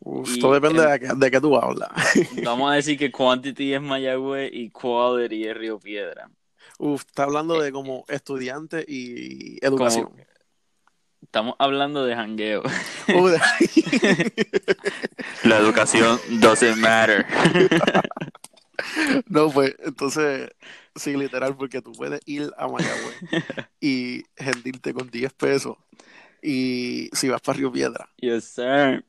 [0.00, 1.88] Uf, todo depende el- de, qué, de qué tú hablas.
[2.44, 6.28] Vamos a decir que quantity es Mayagüez y quality es Río Piedra.
[6.78, 10.10] Uf, está hablando de como estudiante y educación.
[11.22, 12.62] Estamos hablando de jangueo.
[13.14, 13.32] Uf,
[15.44, 17.24] La educación doesn't matter.
[19.28, 20.50] no, pues, entonces,
[20.94, 23.16] sí, literal, porque tú puedes ir a Mayagüez
[23.80, 25.76] y gentilte con 10 pesos.
[26.42, 29.04] Y si vas para Río Piedra, yes, sir.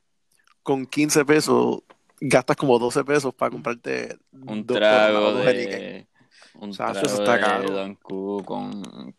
[0.63, 1.79] con 15 pesos,
[2.21, 6.07] gastas como 12 pesos para comprarte Un dos trago dos de...
[6.53, 7.69] Un Sacho, trago eso está de caro.
[7.71, 9.15] Don Q con...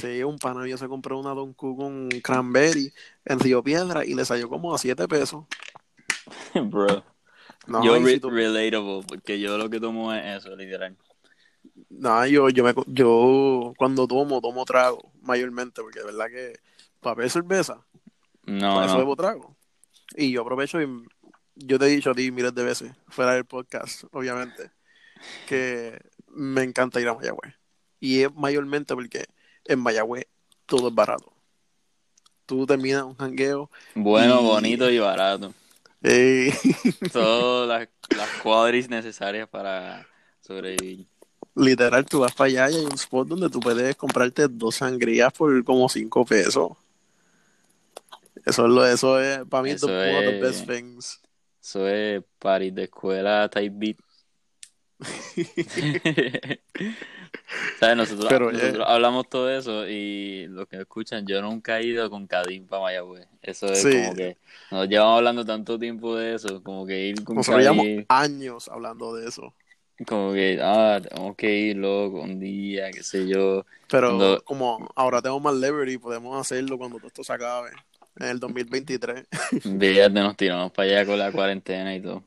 [0.00, 2.92] Sí, un pana mío se compró una Don Q con cranberry
[3.24, 5.44] en Río Piedra y le salió como a 7 pesos.
[6.54, 7.04] Bro.
[7.66, 10.96] No, yo re- si tú- relatable, porque yo lo que tomo es eso, literal.
[11.90, 16.58] No, yo, yo, me, yo cuando tomo, tomo trago, mayormente, porque de verdad que
[17.00, 17.84] para beber cerveza,
[18.44, 19.00] No, para eso no.
[19.00, 19.56] bebo trago.
[20.16, 20.88] Y yo aprovecho y
[21.54, 24.70] yo te he dicho a ti miles de veces, fuera del podcast, obviamente,
[25.46, 27.54] que me encanta ir a Mayagüez.
[28.00, 29.26] Y es mayormente porque
[29.66, 30.26] en Mayagüez
[30.66, 31.32] todo es barato.
[32.46, 35.54] Tú terminas un jangueo Bueno, Y- bonito y barato.
[36.02, 36.52] eh,
[37.12, 40.06] Todas las, las cuadris necesarias para
[40.40, 41.06] sobrevivir.
[41.54, 45.32] Literal, tú vas para allá y hay un spot donde tú puedes comprarte dos sangrías
[45.32, 46.72] por como cinco pesos.
[48.44, 51.20] Eso es lo, eso es, para mí, Eso the- one of the es- best things.
[51.62, 53.96] Eso es party de escuela type beat.
[57.78, 57.96] ¿Sabes?
[57.96, 62.26] Nosotros, Pero, eh, hablamos todo eso y los que escuchan, yo nunca he ido con
[62.26, 63.26] Kadim para Mayagüez.
[63.42, 63.92] Eso es Sí.
[63.92, 64.36] como que
[64.70, 69.14] nos llevamos hablando tanto tiempo de eso, como que ir con Nosotros llevamos años hablando
[69.14, 69.54] de eso.
[70.06, 73.64] Como que, ah, tenemos que ir, loco, un día, qué sé yo.
[73.88, 77.70] Pero Cuando- como ahora tenemos más leverage, podemos hacerlo cuando todo esto se acabe.
[78.16, 79.26] En el 2023.
[79.62, 82.22] Fíjate, nos tiramos para allá con la cuarentena y todo.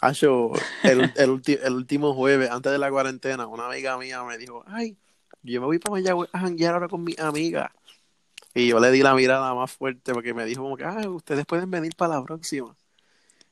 [0.00, 0.52] Acho,
[0.84, 4.62] el, el, ulti- el último jueves, antes de la cuarentena, una amiga mía me dijo,
[4.66, 4.96] ay,
[5.42, 7.72] yo me voy para Mayagüez a janguear ahora con mi amiga.
[8.54, 11.44] Y yo le di la mirada más fuerte porque me dijo como que, ah, ustedes
[11.46, 12.74] pueden venir para la próxima.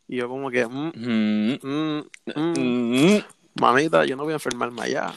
[0.07, 3.25] Y yo como que, mm, Mm, mm, mm, mm,
[3.61, 5.13] mamita, yo no voy a enfermarme allá.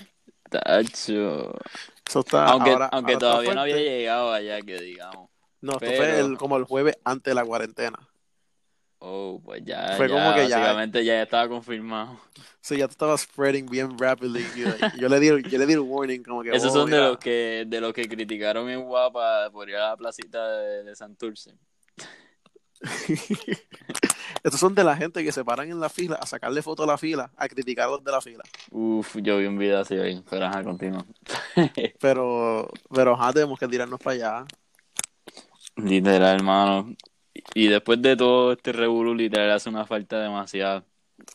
[0.49, 1.53] tacho.
[2.07, 5.29] Eso está, Aunque, ahora- aunque ahora todavía no había llegado allá, que digamos.
[5.59, 7.99] No, esto pero- fue el- como el jueves antes de la cuarentena.
[8.99, 12.19] Oh, pues ya, Fue ya, como que ya- básicamente ya estaba confirmado.
[12.61, 14.43] Sí, ya te estaba spreading bien rapidly.
[14.55, 16.49] Yo, yo le di, yo le di el warning como que...
[16.51, 19.89] Esos oh, son de los que de los que criticaron en Guapa por ir a
[19.89, 21.53] la placita de, de Santurce.
[24.47, 26.87] Estos son de la gente que se paran en la fila a sacarle foto a
[26.87, 28.45] la fila, a criticar a los de la fila.
[28.71, 31.05] Uf, yo vi un video así hoy, pero ajá, continúa.
[31.99, 34.45] Pero, pero ajá, tenemos que tirarnos para allá.
[35.75, 36.95] Literal, hermano.
[37.53, 40.85] Y después de todo este revolú, literal, hace una falta demasiado.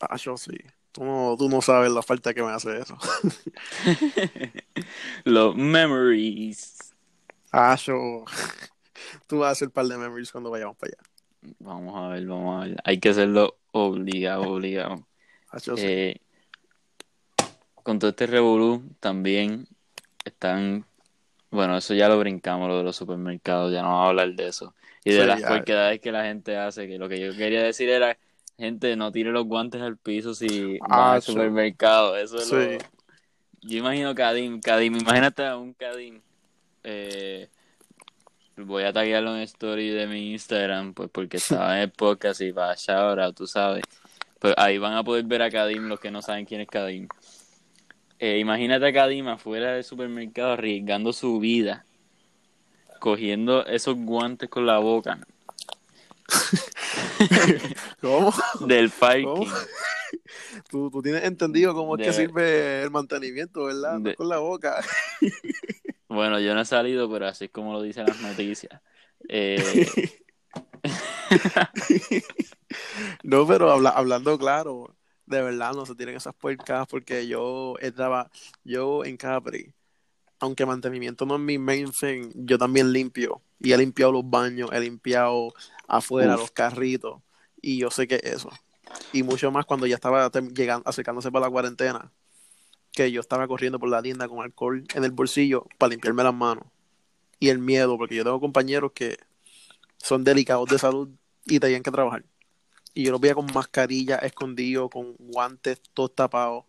[0.01, 0.57] Ah, yo sí.
[0.91, 2.97] Tú no, tú no sabes la falta que me hace eso.
[5.23, 6.95] Los memories.
[7.51, 8.25] Ah, yo.
[9.27, 11.12] Tú vas a hacer un par de memories cuando vayamos para allá.
[11.59, 12.77] Vamos a ver, vamos a ver.
[12.83, 15.05] Hay que hacerlo obligado, obligado.
[15.51, 15.57] Ah.
[15.77, 16.17] Eh,
[17.83, 19.67] con todo este revolú también
[20.25, 20.85] están,
[21.51, 24.47] bueno, eso ya lo brincamos, lo de los supermercados, ya no vamos a hablar de
[24.47, 24.73] eso.
[25.03, 27.89] Y de Sí, las porquedades que la gente hace, que lo que yo quería decir
[27.89, 28.17] era,
[28.57, 31.33] gente, no tire los guantes al piso si Ah, al sí.
[31.33, 32.17] supermercado.
[32.17, 32.55] Eso es Sí.
[32.55, 32.61] lo...
[33.65, 36.21] Yo imagino Kadim, Kadim, imagínate a un Kadim.
[36.83, 37.49] Eh,
[38.57, 42.51] voy a taguearlo en story de mi Instagram, pues porque estaba en el podcast y
[42.53, 43.83] para ahora, tú sabes.
[44.39, 47.07] Pues ahí van a poder ver a Kadim los que no saben quién es Kadim.
[48.19, 51.85] Eh, imagínate a Kadim afuera del supermercado arriesgando su vida,
[52.99, 55.19] cogiendo esos guantes con la boca
[58.01, 58.33] ¿Cómo?
[58.67, 59.25] del parking.
[59.25, 59.45] ¿Cómo?
[60.69, 63.93] Tú, tú tienes entendido cómo es De que sirve el mantenimiento, ¿verdad?
[63.93, 64.83] No De- con la boca.
[66.13, 68.81] Bueno, yo no he salido, pero así es como lo dicen las noticias.
[69.29, 69.85] Eh,
[73.23, 74.95] No, pero habla- hablando claro,
[75.25, 78.29] de verdad no se tienen esas puercas porque yo estaba,
[78.63, 79.73] yo en Capri,
[80.39, 83.41] aunque mantenimiento no es mi main thing, yo también limpio.
[83.59, 85.53] Y he limpiado los baños, he limpiado
[85.87, 86.41] afuera Uf.
[86.41, 87.21] los carritos.
[87.61, 88.49] Y yo sé que eso.
[89.13, 92.11] Y mucho más cuando ya estaba llegando, acercándose para la cuarentena,
[92.93, 96.33] que yo estaba corriendo por la tienda con alcohol en el bolsillo para limpiarme las
[96.33, 96.65] manos.
[97.39, 99.17] Y el miedo, porque yo tengo compañeros que
[99.97, 101.09] son delicados de salud
[101.45, 102.23] y tenían que trabajar.
[102.93, 106.65] Y yo los veía con mascarilla, escondidos, con guantes, todos tapados.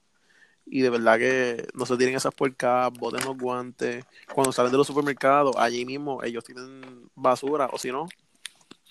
[0.67, 4.05] Y de verdad que no se tienen esas puercas, boten los guantes.
[4.33, 8.09] Cuando salen de los supermercados, allí mismo ellos tienen basura, o si no,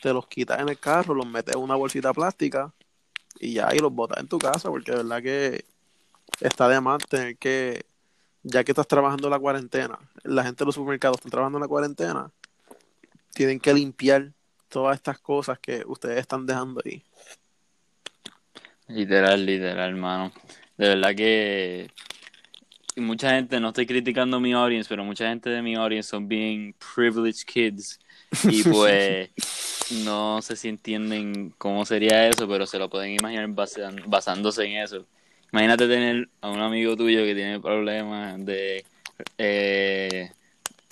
[0.02, 2.72] te los quitas en el carro, los metes en una bolsita plástica
[3.39, 5.65] y ya, y los botas en tu casa, porque de verdad que
[6.39, 7.86] está de más tener que,
[8.43, 12.31] ya que estás trabajando la cuarentena, la gente de los supermercados están trabajando la cuarentena,
[13.33, 14.31] tienen que limpiar
[14.69, 17.03] todas estas cosas que ustedes están dejando ahí.
[18.88, 20.31] Literal, literal, hermano.
[20.77, 21.89] De verdad que
[22.97, 26.75] mucha gente, no estoy criticando mi audience, pero mucha gente de mi audience son bien
[26.95, 27.99] privileged kids
[28.43, 29.29] y pues
[30.03, 34.77] no sé si entienden cómo sería eso, pero se lo pueden imaginar basan- basándose en
[34.83, 35.05] eso.
[35.54, 38.84] Imagínate tener a un amigo tuyo que tiene problemas de
[39.38, 40.32] eh,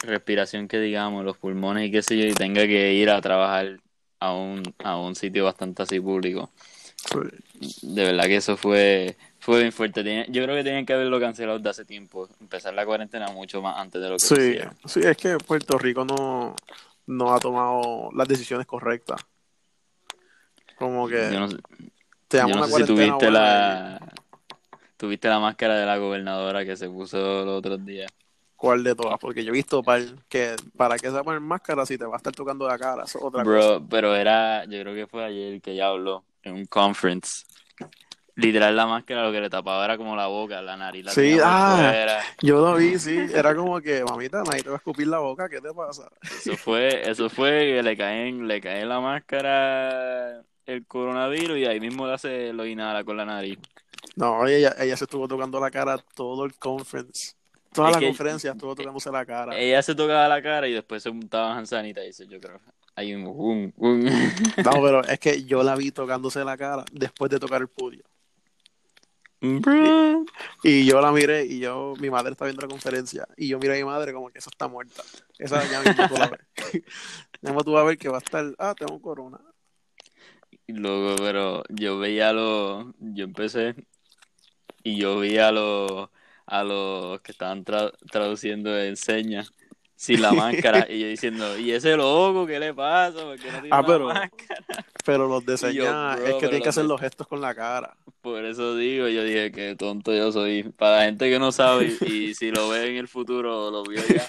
[0.04, 3.80] respiración, que digamos, los pulmones y qué sé yo, y tenga que ir a trabajar
[4.19, 6.52] a un, a un sitio bastante así público.
[7.82, 10.04] De verdad que eso fue, fue bien fuerte.
[10.30, 12.30] Yo creo que tenían que haberlo cancelado desde hace tiempo.
[12.39, 14.78] Empezar la cuarentena mucho más antes de lo que Sí, hicieron.
[14.86, 16.56] sí, es que Puerto Rico no,
[17.08, 19.21] no ha tomado las decisiones correctas.
[20.76, 21.58] Como que Yo no, sé-
[22.28, 24.13] te yo damos no una sé si cuarentena tuviste buena la,
[25.01, 28.11] tuviste la máscara de la gobernadora que se puso los otros días.
[28.55, 29.17] ¿Cuál de todas?
[29.17, 32.05] Porque yo he visto par, que para qué se va a poner máscara si te
[32.05, 33.57] va a estar tocando la cara, eso es otra cosa.
[33.57, 37.45] Bro, pero era, yo creo que fue ayer que ella habló en un conference.
[38.35, 41.35] Literal la máscara lo que le tapaba era como la boca, la nariz la Sí,
[41.43, 42.21] ah.
[42.39, 45.49] Yo lo vi, sí, era como que, mamita, nadie te va a escupir la boca,
[45.49, 46.11] ¿qué te pasa?
[46.21, 51.65] Eso fue, eso fue que le caen, le cae en la máscara el coronavirus y
[51.65, 53.57] ahí mismo le hace lo inhala con la nariz.
[54.15, 57.33] No, ella, ella se estuvo tocando la cara todo el conference.
[57.73, 59.57] Toda Es la conferencia estuvo tocándose la cara.
[59.57, 62.59] Ella se tocaba la cara y después se untaba hand sanitizer, yo creo.
[62.95, 64.03] Hay un, un, un.
[64.03, 68.03] No, pero es que yo la vi tocándose la cara después de tocar el podio.
[69.39, 70.25] Bro.
[70.63, 73.73] Y yo la miré y yo, mi madre está viendo la conferencia y yo miré
[73.73, 75.01] a mi madre como que esa está muerta.
[75.39, 76.39] Esa ya mismo tú la ves.
[77.41, 79.39] Ya mismo tú vas a ver que va a estar, ah, tengo corona.
[80.67, 83.75] Y luego, pero yo veía los, yo empecé
[84.83, 86.09] y yo vi a los,
[86.45, 89.51] a los que estaban tra- traduciendo en señas
[89.95, 93.21] sin la máscara y yo diciendo, ¿y ese loco qué le pasa?
[93.23, 94.85] ¿Por qué no tiene Ah, pero- máscara?
[95.05, 97.95] Pero los de señas es que tienen que hacer los gestos con la cara.
[98.21, 100.63] Por eso digo, yo dije que tonto yo soy.
[100.63, 103.83] Para la gente que no sabe y, y si lo ve en el futuro lo
[103.83, 104.23] vio ya,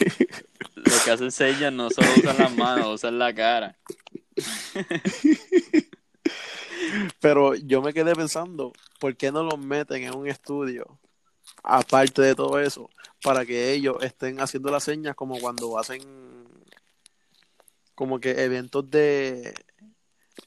[0.76, 3.76] los que hacen señas no solo usan las manos, usan la cara.
[7.20, 10.98] Pero yo me quedé pensando, ¿por qué no los meten en un estudio,
[11.62, 12.90] aparte de todo eso,
[13.22, 16.00] para que ellos estén haciendo las señas como cuando hacen
[17.94, 19.54] como que eventos de,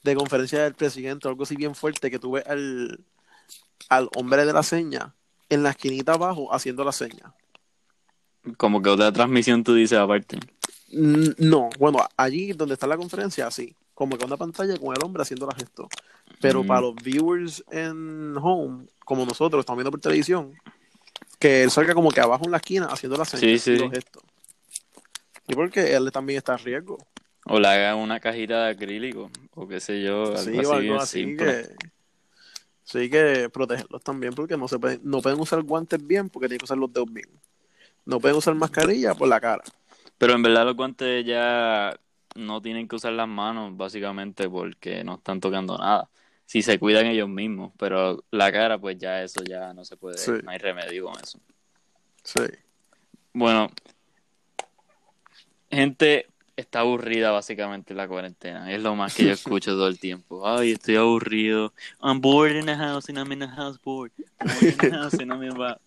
[0.03, 3.05] de conferencia del presidente o algo así bien fuerte, que tú ves al,
[3.89, 5.15] al hombre de la seña
[5.49, 7.33] en la esquinita abajo haciendo la seña?
[8.57, 10.39] Como que otra transmisión tú dices aparte.
[10.89, 15.23] No, bueno, allí donde está la conferencia, sí, como que una pantalla con el hombre
[15.23, 15.89] haciendo la gesto.
[16.39, 16.67] Pero Mm.
[16.67, 20.53] para los viewers en home, como nosotros estamos viendo por televisión,
[21.39, 23.81] que él salga como que abajo en la esquina haciendo la señas Sí, y sí.
[23.81, 24.21] los gestos.
[25.47, 26.97] Y porque él también está a riesgo.
[27.45, 30.73] O le hagan una cajita de acrílico, o qué sé yo, algo Sí, así o
[30.73, 31.67] algo así que
[32.83, 36.59] sí que protegerlos también porque no se pueden, no pueden usar guantes bien porque tienen
[36.59, 37.29] que usar los dedos bien.
[38.05, 39.63] No pueden usar mascarilla por la cara.
[40.17, 41.95] Pero en verdad los guantes ya
[42.35, 46.09] no tienen que usar las manos, básicamente, porque no están tocando nada.
[46.45, 50.17] Si se cuidan ellos mismos, pero la cara, pues ya eso ya no se puede,
[50.17, 50.31] Sí.
[50.43, 51.39] no hay remedio con eso.
[52.23, 52.43] Sí.
[53.33, 53.69] Bueno,
[55.71, 58.71] gente está aburrida básicamente en la cuarentena.
[58.71, 60.47] Es lo más que yo escucho todo el tiempo.
[60.47, 61.73] Ay, estoy aburrido.
[62.01, 64.11] I'm bored in the house and I'm in the house bored.
[64.39, 65.77] I'm in the house and I'm in the...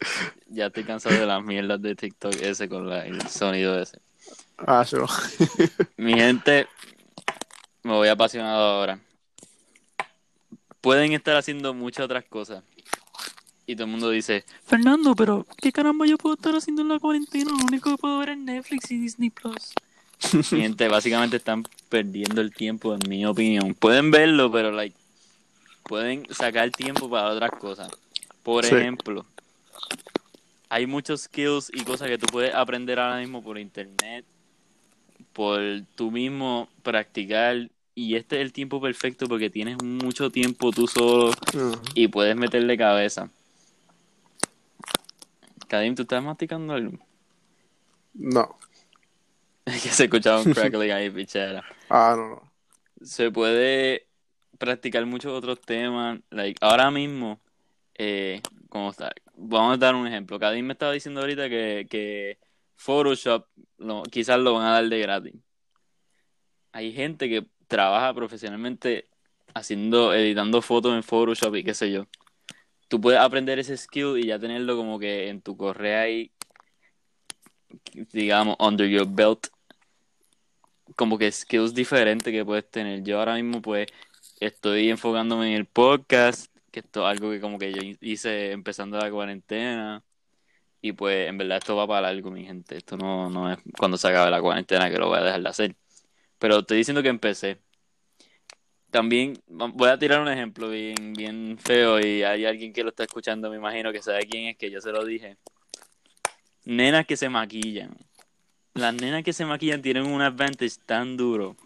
[0.49, 3.99] Ya estoy cansado de las mierdas de TikTok ese con la- el sonido ese.
[4.59, 5.07] Ah, yo.
[5.97, 6.67] Mi gente,
[7.83, 8.99] me voy apasionado ahora.
[10.81, 12.63] Pueden estar haciendo muchas otras cosas.
[13.67, 16.99] Y todo el mundo dice, Fernando, pero ¿qué caramba yo puedo estar haciendo en la
[16.99, 17.51] cuarentena?
[17.51, 19.73] Lo único que puedo ver es Netflix y Disney Plus.
[20.53, 23.75] Mi gente, básicamente están perdiendo el tiempo, en mi opinión.
[23.75, 24.97] Pueden verlo, pero like,
[25.83, 27.91] pueden sacar tiempo para otras cosas.
[28.43, 28.75] Por Sí.
[28.75, 29.27] ejemplo,
[30.71, 34.25] hay muchos skills y cosas que tú puedes aprender ahora mismo por internet,
[35.39, 35.61] por
[35.95, 41.31] tú mismo practicar y este es el tiempo perfecto porque tienes mucho tiempo tú solo
[41.95, 43.31] y puedes meterle cabeza.
[45.69, 46.99] Kadim, ¿tú estás masticando algo?
[48.15, 48.59] No.
[49.65, 51.65] Es que se escuchaba un crackling ahí, pichera.
[51.89, 52.53] Ah, no, no.
[53.01, 54.09] Se puede
[54.59, 56.19] practicar muchos otros temas.
[56.31, 57.39] Like, ahora mismo,
[57.95, 59.13] eh, ¿cómo está?
[59.37, 60.37] Vamos a dar un ejemplo.
[60.41, 62.39] Kadim me estaba diciendo ahorita que, que
[62.79, 63.47] Photoshop
[64.11, 65.35] quizás lo van a dar de gratis.
[66.73, 69.09] Hay gente que trabaja profesionalmente
[69.53, 72.07] haciendo, editando fotos en Photoshop y qué sé yo.
[72.89, 76.33] Tú puedes aprender ese skill y ya tenerlo como que en tu correa ahí,
[78.13, 79.49] digamos, under your belt
[80.97, 83.03] como que skills diferentes que puedes tener.
[83.03, 83.89] Yo ahora mismo pues
[84.41, 88.99] estoy enfocándome en el podcast, que esto es algo que como que yo hice empezando
[88.99, 90.03] la cuarentena.
[90.81, 92.77] Y pues en verdad esto va para largo, mi gente.
[92.77, 95.49] Esto no, no es cuando se acabe la cuarentena que lo voy a dejar de
[95.49, 95.77] hacer.
[96.39, 97.59] Pero estoy diciendo que empecé.
[98.91, 103.03] También voy a tirar un ejemplo bien, bien feo y hay alguien que lo está
[103.03, 105.37] escuchando, me imagino que sabe quién es, que yo se lo dije.
[106.65, 107.95] Nenas que se maquillan.
[108.73, 111.57] Las nenas que se maquillan tienen un advantage tan duro,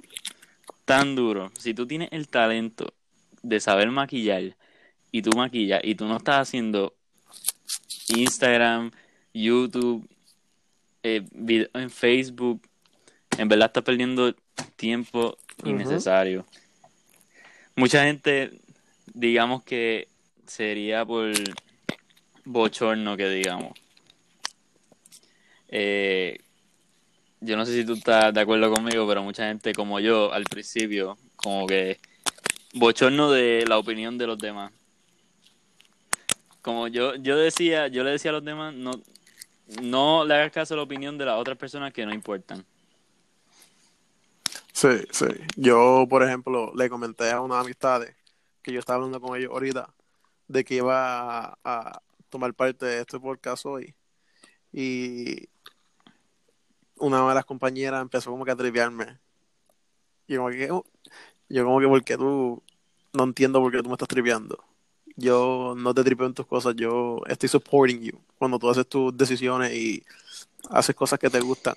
[0.84, 1.52] tan duro.
[1.58, 2.92] Si tú tienes el talento
[3.42, 4.56] de saber maquillar
[5.12, 6.96] y tú maquillas y tú no estás haciendo
[8.08, 8.90] Instagram,
[9.35, 10.09] YouTube,
[11.03, 12.61] eh, video en Facebook,
[13.39, 14.35] en verdad estás perdiendo
[14.76, 16.45] tiempo innecesario.
[17.74, 18.51] Mucha gente,
[19.14, 20.09] digamos que
[20.47, 21.33] sería por
[22.45, 23.72] bochorno que digamos.
[25.68, 26.39] Eh,
[27.41, 30.45] yo no sé si tú estás de acuerdo conmigo, pero mucha gente como yo al
[30.45, 31.99] principio, como que
[32.74, 34.72] bochorno de la opinión de los demás.
[36.61, 38.93] Como yo, yo decía, yo le decía a los demás, no,
[39.81, 42.64] no le hagas caso a la opinión de las otras personas que no importan.
[44.73, 45.27] Sí, sí.
[45.57, 48.16] Yo, por ejemplo, le comenté a unas amistades
[48.62, 49.93] que yo estaba hablando con ellos ahorita
[50.49, 53.95] de que iba a, tomar parte de este podcast hoy.
[54.73, 55.49] Y
[56.97, 59.18] una de las compañeras empezó como que a triviarme.
[60.27, 60.68] Y como que,
[61.49, 62.62] yo como que, ¿por qué tú?
[63.12, 64.64] No entiendo por qué tú me estás tripeando.
[65.16, 69.16] Yo no te tripeo en tus cosas, yo estoy supporting you cuando tú haces tus
[69.16, 70.02] decisiones y
[70.70, 71.76] haces cosas que te gustan.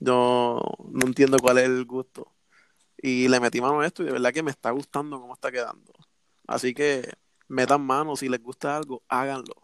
[0.00, 2.32] Yo no entiendo cuál es el gusto.
[3.02, 5.50] Y le metí mano a esto y de verdad que me está gustando cómo está
[5.52, 5.92] quedando.
[6.46, 7.08] Así que
[7.48, 9.54] metan mano, si les gusta algo, háganlo.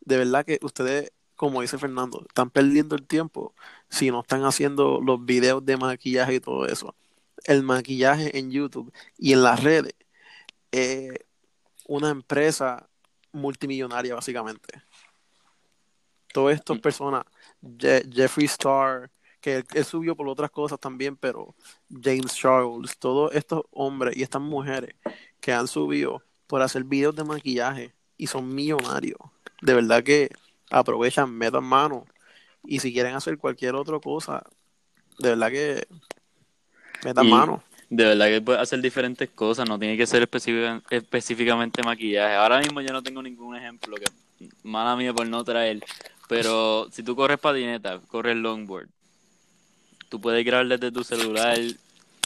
[0.00, 3.54] De verdad que ustedes, como dice Fernando, están perdiendo el tiempo
[3.90, 6.94] si no están haciendo los videos de maquillaje y todo eso.
[7.44, 9.94] El maquillaje en YouTube y en las redes
[10.72, 11.12] es
[11.86, 12.88] una empresa
[13.32, 14.82] multimillonaria básicamente.
[16.32, 17.24] Todas estas personas,
[17.60, 19.10] Je- Jeffree Star,
[19.40, 21.54] que él, él subió por otras cosas también, pero
[21.90, 24.94] James Charles, todos estos hombres y estas mujeres
[25.40, 29.18] que han subido por hacer videos de maquillaje y son millonarios.
[29.60, 30.30] De verdad que
[30.70, 32.06] aprovechan, metan mano.
[32.64, 34.44] Y si quieren hacer cualquier otra cosa,
[35.18, 35.86] de verdad que
[37.04, 37.62] metan Y- mano.
[37.94, 42.34] De verdad que puedes hacer diferentes cosas, no tiene que ser específica- específicamente maquillaje.
[42.36, 45.84] Ahora mismo yo no tengo ningún ejemplo, que mala mía por no traer,
[46.26, 48.88] pero si tú corres patineta, corres longboard,
[50.08, 51.58] tú puedes grabar desde tu celular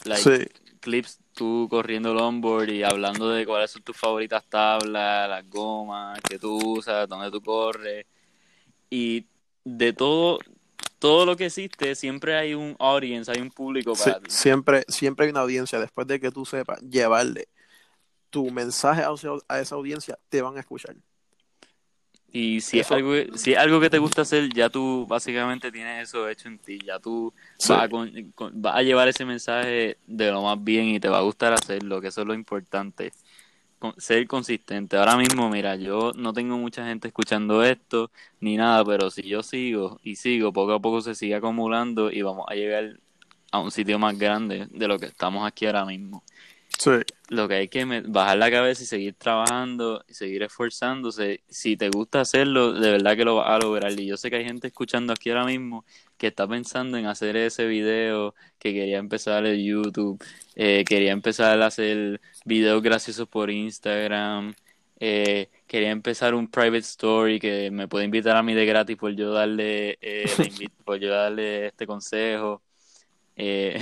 [0.05, 0.45] like, Sí,
[0.79, 6.39] clips tú corriendo longboard y hablando de cuáles son tus favoritas tablas, las gomas que
[6.39, 8.05] tú usas, dónde tú corres.
[8.89, 9.25] Y
[9.65, 10.39] de todo,
[10.99, 14.29] todo lo que existe, siempre hay un audience, hay un público sí, para ti.
[14.29, 15.79] siempre, siempre hay una audiencia.
[15.79, 17.47] Después de que tú sepas llevarle
[18.29, 19.03] tu mensaje
[19.47, 20.95] a, esa audiencia, te van a escuchar.
[22.29, 26.09] Y si es, algo, si es algo que te gusta hacer, ya tú básicamente tienes
[26.09, 26.79] eso hecho en ti.
[26.85, 27.71] Ya tú Sí.
[27.73, 31.07] vas, a, con- con- vas a llevar ese mensaje de lo más bien y te
[31.07, 33.13] va a gustar hacerlo, que eso es lo importante.
[33.97, 34.97] Ser consistente.
[34.97, 39.43] Ahora mismo, mira, yo no tengo mucha gente escuchando esto ni nada, pero si yo
[39.43, 42.99] sigo y sigo, poco a poco se sigue acumulando y vamos a llegar
[43.51, 46.23] a un sitio más grande de lo que estamos aquí ahora mismo
[46.77, 46.91] Sí,
[47.29, 51.41] lo que hay que bajar la cabeza y seguir trabajando y seguir esforzándose.
[51.49, 53.91] Si te gusta hacerlo, de verdad que lo vas a lograr.
[53.99, 55.85] Y yo sé que hay gente escuchando aquí ahora mismo
[56.17, 60.23] que está pensando en hacer ese video, que quería empezar el YouTube,
[60.55, 64.55] eh, quería empezar a hacer videos graciosos por Instagram,
[64.99, 69.15] eh, quería empezar un private story que me puede invitar a mí de gratis por
[69.15, 70.25] yo darle, eh,
[70.85, 72.61] por yo darle este consejo.
[73.37, 73.79] Nice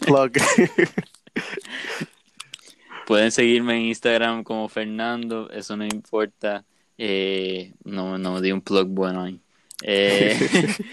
[0.00, 0.32] plug.
[3.06, 6.64] Pueden seguirme en Instagram como Fernando, eso no importa.
[6.98, 9.40] Eh, no, no di un plug bueno ahí.
[9.82, 10.36] Eh,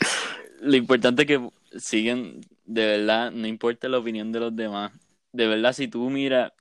[0.60, 4.92] lo importante es que sigan, de verdad, no importa la opinión de los demás.
[5.32, 6.52] De verdad, si tú miras,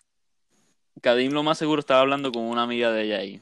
[1.01, 3.41] Kadim lo más seguro estaba hablando con una amiga de ella ahí.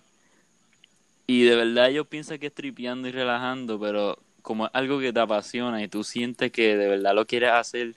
[1.27, 5.11] Y de verdad ellos piensan que es tripeando y relajando, pero como es algo que
[5.11, 7.95] te apasiona y tú sientes que de verdad lo quieres hacer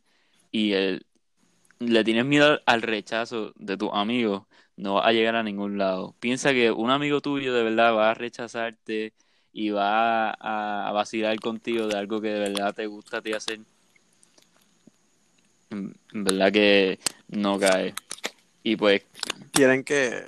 [0.51, 1.05] y el,
[1.79, 4.45] le tienes miedo al rechazo de tus amigos,
[4.77, 6.15] no vas a llegar a ningún lado.
[6.21, 9.13] Piensa que un amigo tuyo de verdad va a rechazarte
[9.53, 13.61] y va a, vacilar contigo de algo que de verdad te gusta a ti hacer.
[15.71, 17.95] En verdad que no cae.
[18.63, 19.03] Y pues.
[19.53, 20.27] Tienen que.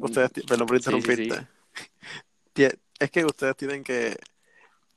[0.00, 1.46] Ustedes, perdón por interrumpirte.
[2.98, 4.16] Es que ustedes tienen que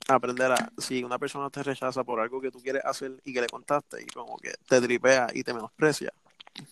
[0.08, 0.72] aprender a.
[0.78, 4.02] Si una persona te rechaza por algo que tú quieres hacer y que le contaste
[4.02, 6.14] y como que te tripea y te menosprecia,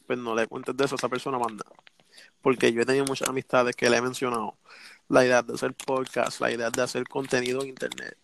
[0.05, 1.65] pues no le cuentes de eso a esa persona, manda.
[2.41, 4.57] Porque yo he tenido muchas amistades que le he mencionado
[5.09, 8.17] la idea de hacer podcast, la idea de hacer contenido en internet.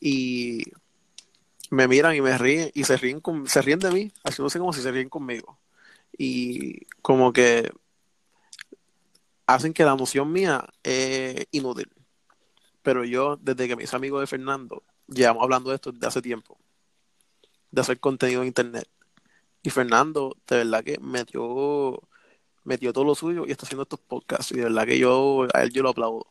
[0.00, 0.64] Y
[1.70, 4.72] me miran y me ríen y se ríen, con, se ríen de mí, haciéndose como
[4.72, 5.58] si se ríen conmigo.
[6.16, 7.70] Y como que
[9.46, 11.90] hacen que la emoción mía es inútil.
[12.82, 16.58] Pero yo, desde que mis amigos de Fernando, llevamos hablando de esto desde hace tiempo,
[17.70, 18.88] de hacer contenido en internet.
[19.62, 22.02] Y Fernando, de verdad que metió,
[22.64, 24.52] metió todo lo suyo y está haciendo estos podcasts.
[24.52, 26.26] Y de verdad que yo, a él yo lo aplaudo.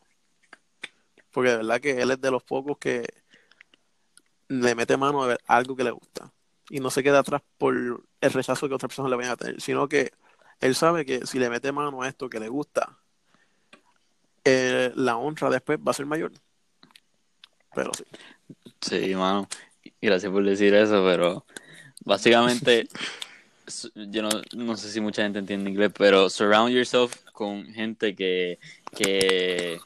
[1.30, 3.06] Porque de verdad que él es de los pocos que
[4.48, 6.32] le mete mano a ver algo que le gusta.
[6.68, 9.60] Y no se queda atrás por el rechazo que otras personas le vayan a tener,
[9.60, 10.12] sino que
[10.60, 12.98] él sabe que si le mete mano a esto que le gusta,
[14.44, 16.32] eh, la honra después va a ser mayor.
[17.74, 18.04] Pero sí.
[18.80, 19.48] Sí, mano.
[20.00, 21.44] Gracias por decir eso, pero
[22.04, 22.88] básicamente,
[23.94, 28.58] yo no, no, sé si mucha gente entiende inglés, pero surround yourself con gente que,
[28.96, 29.80] que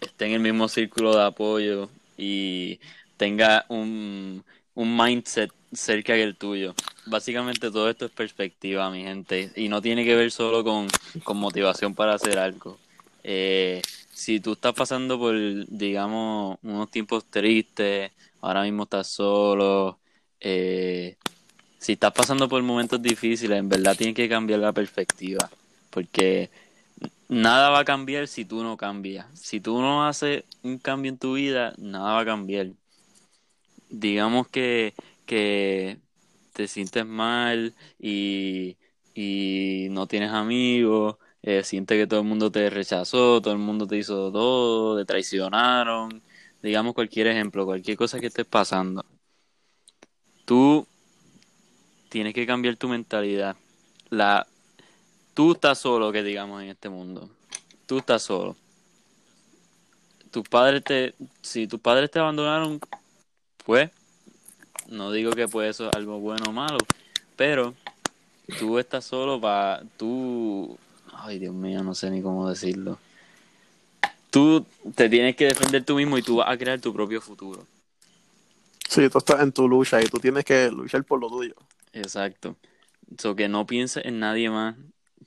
[0.00, 2.80] esté en el mismo círculo de apoyo y
[3.16, 4.44] tenga un,
[4.74, 6.74] un mindset cerca del tuyo.
[7.06, 10.88] Básicamente todo esto es perspectiva, mi gente, y no tiene que ver solo con,
[11.24, 12.78] con motivación para hacer algo.
[13.22, 15.34] Eh, si tú estás pasando por,
[15.68, 19.98] digamos, unos tiempos tristes, ahora mismo estás solo,
[20.40, 21.16] eh,
[21.80, 25.50] si estás pasando por momentos difíciles, en verdad tienes que cambiar la perspectiva,
[25.90, 26.50] porque
[27.28, 29.26] nada va a cambiar si tú no cambias.
[29.34, 32.68] Si tú no haces un cambio en tu vida, nada va a cambiar.
[33.88, 34.94] Digamos que,
[35.26, 35.98] que
[36.52, 38.76] te sientes mal y,
[39.14, 43.86] y no tienes amigos eh, siente que todo el mundo te rechazó, todo el mundo
[43.86, 46.22] te hizo todo, te traicionaron,
[46.62, 49.04] digamos cualquier ejemplo, cualquier cosa que estés pasando.
[50.44, 50.86] Tú
[52.10, 53.56] tienes que cambiar tu mentalidad.
[54.10, 54.46] La,
[55.32, 57.30] tú estás solo, que digamos, en este mundo.
[57.86, 58.54] Tú estás solo.
[60.30, 62.78] Tus padres te, si tus padres te abandonaron,
[63.64, 63.90] pues,
[64.88, 66.78] no digo que pues eso es algo bueno o malo,
[67.36, 67.74] pero
[68.58, 70.78] tú estás solo para, tú
[71.22, 72.98] Ay, Dios mío, no sé ni cómo decirlo.
[74.30, 77.66] Tú te tienes que defender tú mismo y tú vas a crear tu propio futuro.
[78.88, 81.54] Sí, tú estás en tu lucha y tú tienes que luchar por lo tuyo.
[81.92, 82.56] Exacto.
[83.18, 84.76] So que no pienses en nadie más.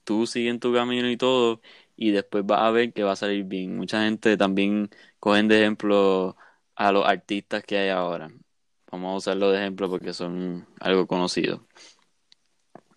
[0.03, 1.61] Tú sigue en tu camino y todo
[1.95, 3.78] y después vas a ver que va a salir bien.
[3.78, 4.89] Mucha gente también
[5.20, 6.36] cogen de ejemplo
[6.76, 8.32] a los artistas que hay ahora.
[8.91, 11.66] Vamos a usarlo de ejemplo porque son algo conocido.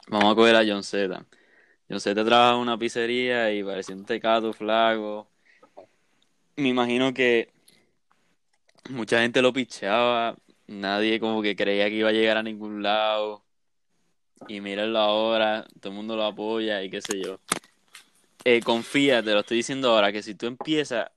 [0.09, 1.25] Vamos a coger a John Z.
[1.99, 5.29] Sé, te trabaja en una pizzería y parecía un tecato flaco.
[6.57, 7.53] Me imagino que
[8.91, 10.37] mucha gente lo picheaba,
[10.67, 13.45] nadie como que creía que iba a llegar a ningún lado.
[14.49, 17.41] Y míralo ahora, todo el mundo lo apoya y qué sé yo.
[18.45, 21.11] Eh, confía, te lo estoy diciendo ahora, que si tú empiezas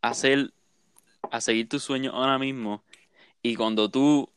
[0.00, 0.52] a hacer,
[1.30, 2.82] a seguir tus sueños ahora mismo,
[3.42, 4.30] y cuando tú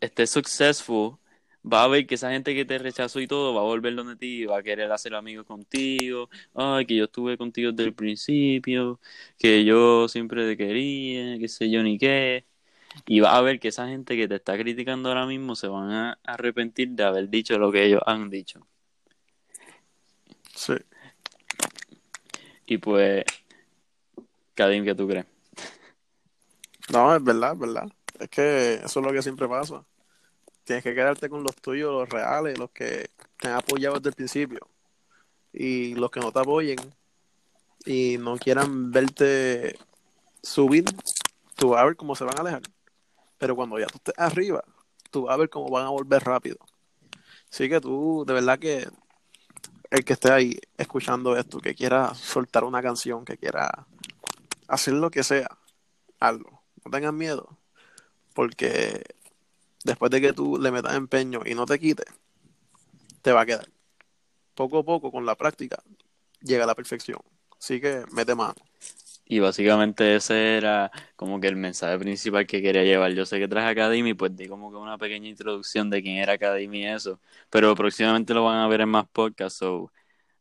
[0.00, 1.16] estés successful,
[1.64, 4.16] va a ver que esa gente que te rechazó y todo va a volver donde
[4.16, 9.00] ti, va a querer hacer amigos contigo, ay, que yo estuve contigo desde el principio,
[9.38, 12.44] que yo siempre te quería, qué sé yo ni qué.
[13.06, 15.90] Y va a ver que esa gente que te está criticando ahora mismo se van
[15.90, 18.66] a arrepentir de haber dicho lo que ellos han dicho.
[20.54, 20.74] Sí.
[22.66, 23.24] Y pues,
[24.54, 25.26] Kadim, ¿qué tú crees?
[26.92, 27.92] No, es verdad, es verdad.
[28.18, 29.84] Es que eso es lo que siempre pasa
[30.64, 34.14] tienes que quedarte con los tuyos, los reales, los que te han apoyado desde el
[34.14, 34.68] principio.
[35.52, 36.78] Y los que no te apoyen
[37.84, 39.76] y no quieran verte
[40.42, 40.84] subir,
[41.56, 42.62] tú vas a ver cómo se van a alejar.
[43.42, 44.62] Pero cuando ya tú estés arriba,
[45.10, 46.58] tú vas a ver cómo van a volver rápido.
[47.50, 48.86] Así que tú, de verdad que
[49.90, 53.88] el que esté ahí escuchando esto, que quiera soltar una canción, que quiera
[54.68, 55.58] hacer lo que sea,
[56.20, 56.62] hazlo.
[56.84, 57.58] No tengan miedo,
[58.32, 59.02] porque
[59.82, 62.06] después de que tú le metas empeño y no te quites,
[63.22, 63.68] te va a quedar.
[64.54, 65.82] Poco a poco, con la práctica,
[66.42, 67.18] llega a la perfección.
[67.58, 68.54] Así que mete mano.
[69.24, 73.12] Y básicamente ese era como que el mensaje principal que quería llevar.
[73.12, 76.34] Yo sé que traje Academy, pues di como que una pequeña introducción de quién era
[76.34, 77.20] Academy y eso.
[77.50, 79.92] Pero próximamente lo van a ver en más podcasts, so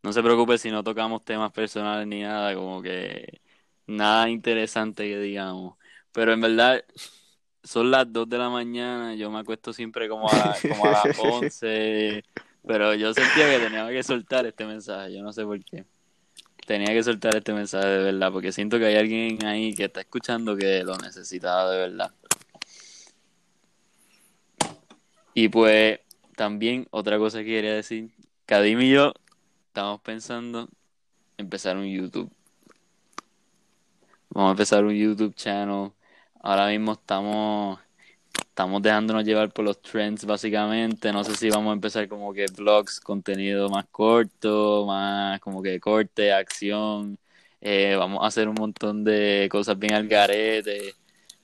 [0.03, 3.41] no se preocupe si no tocamos temas personales ni nada, como que
[3.88, 5.77] nada interesante que digamos.
[6.11, 6.84] Pero en verdad,
[7.63, 11.09] son las 2 de la mañana, yo me acuesto siempre como a, como a las
[11.17, 12.25] 11,
[12.65, 15.86] pero yo sentía que tenía que soltar este mensaje, yo no sé por qué.
[16.72, 19.99] Tenía que soltar este mensaje de verdad, porque siento que hay alguien ahí que está
[19.99, 22.13] escuchando que lo necesitaba de verdad.
[25.34, 25.99] Y pues
[26.38, 28.11] también otra cosa que quería decir,
[28.45, 29.11] Kadim y yo
[29.67, 30.69] estamos pensando
[31.36, 32.32] empezar un YouTube.
[34.30, 35.91] Vamos a empezar un YouTube channel.
[36.41, 37.82] Ahora mismo estamos
[38.51, 41.11] estamos dejándonos llevar por los trends básicamente.
[41.13, 45.79] No sé si vamos a empezar como que vlogs, contenido más corto, más como que
[45.79, 47.17] corte, acción.
[47.61, 50.93] Eh, vamos a hacer un montón de cosas bien al garete.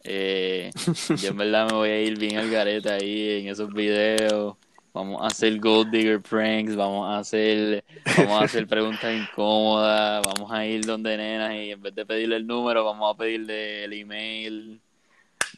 [0.04, 0.72] Eh,
[1.22, 4.58] yo en verdad me voy a ir bien al garete ahí en esos videos
[4.98, 7.84] vamos a hacer gold digger pranks, vamos a hacer,
[8.18, 12.38] vamos a hacer preguntas incómodas, vamos a ir donde nenas y en vez de pedirle
[12.38, 14.82] el número, vamos a pedirle el email.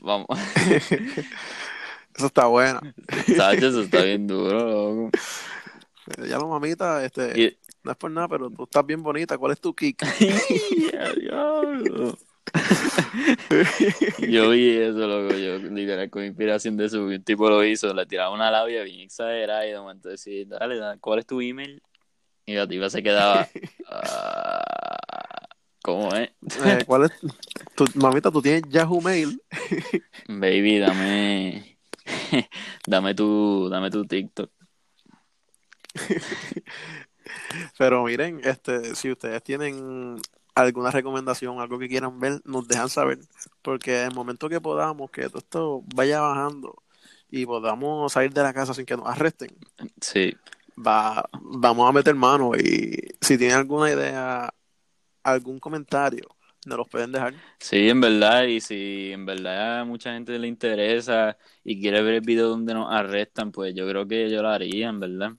[0.01, 0.27] Vamos.
[2.15, 2.81] Eso está bueno.
[3.27, 5.11] Eso está bien duro, loco.
[6.27, 9.37] Ya lo mamita, este, no es por nada, pero tú estás bien bonita.
[9.37, 10.03] ¿Cuál es tu kick?
[14.27, 15.33] yo vi eso, loco.
[15.35, 18.99] Yo, literal, con inspiración de eso, un tipo lo hizo, le tiraba una labia bien
[19.01, 21.81] exagerada y de momento decía, dale, dale, ¿cuál es tu email?
[22.45, 23.47] Y la tipa se quedaba,
[23.91, 24.88] uh,
[25.82, 26.30] ¿cómo es?
[26.63, 27.11] Eh, ¿Cuál es?
[27.75, 29.41] Tu, mamita, tú tienes Yahoo Mail.
[30.27, 31.77] Baby, dame,
[32.88, 34.49] dame tu, dame tu TikTok.
[37.77, 40.19] Pero miren, este, si ustedes tienen
[40.55, 43.19] alguna recomendación, algo que quieran ver, nos dejan saber.
[43.61, 46.75] Porque en el momento que podamos, que todo esto vaya bajando
[47.32, 49.49] y podamos salir de la casa sin que nos arresten,
[50.01, 50.36] sí.
[50.75, 52.51] va, vamos a meter mano.
[52.55, 54.53] Y si tienen alguna idea,
[55.32, 56.27] algún comentario,
[56.65, 57.36] nos los pueden dejar.
[57.59, 62.15] Sí, en verdad, y si en verdad a mucha gente le interesa y quiere ver
[62.15, 65.32] el video donde nos arrestan, pues yo creo que yo lo haría, en verdad.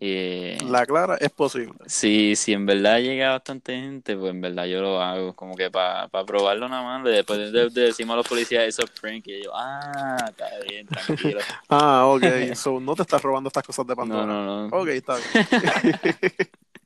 [0.00, 1.74] Eh, la clara es posible.
[1.86, 5.70] Sí, si en verdad llega bastante gente, pues en verdad yo lo hago, como que
[5.70, 7.04] para probarlo nada más.
[7.04, 11.40] Después de, decimos a los policías eso es prank, y yo, ah, está bien, tranquilo.
[11.68, 14.24] ah, ok, so, no te estás robando estas cosas de Pandora.
[14.24, 14.76] No, no, no.
[14.76, 15.46] Ok, está bien.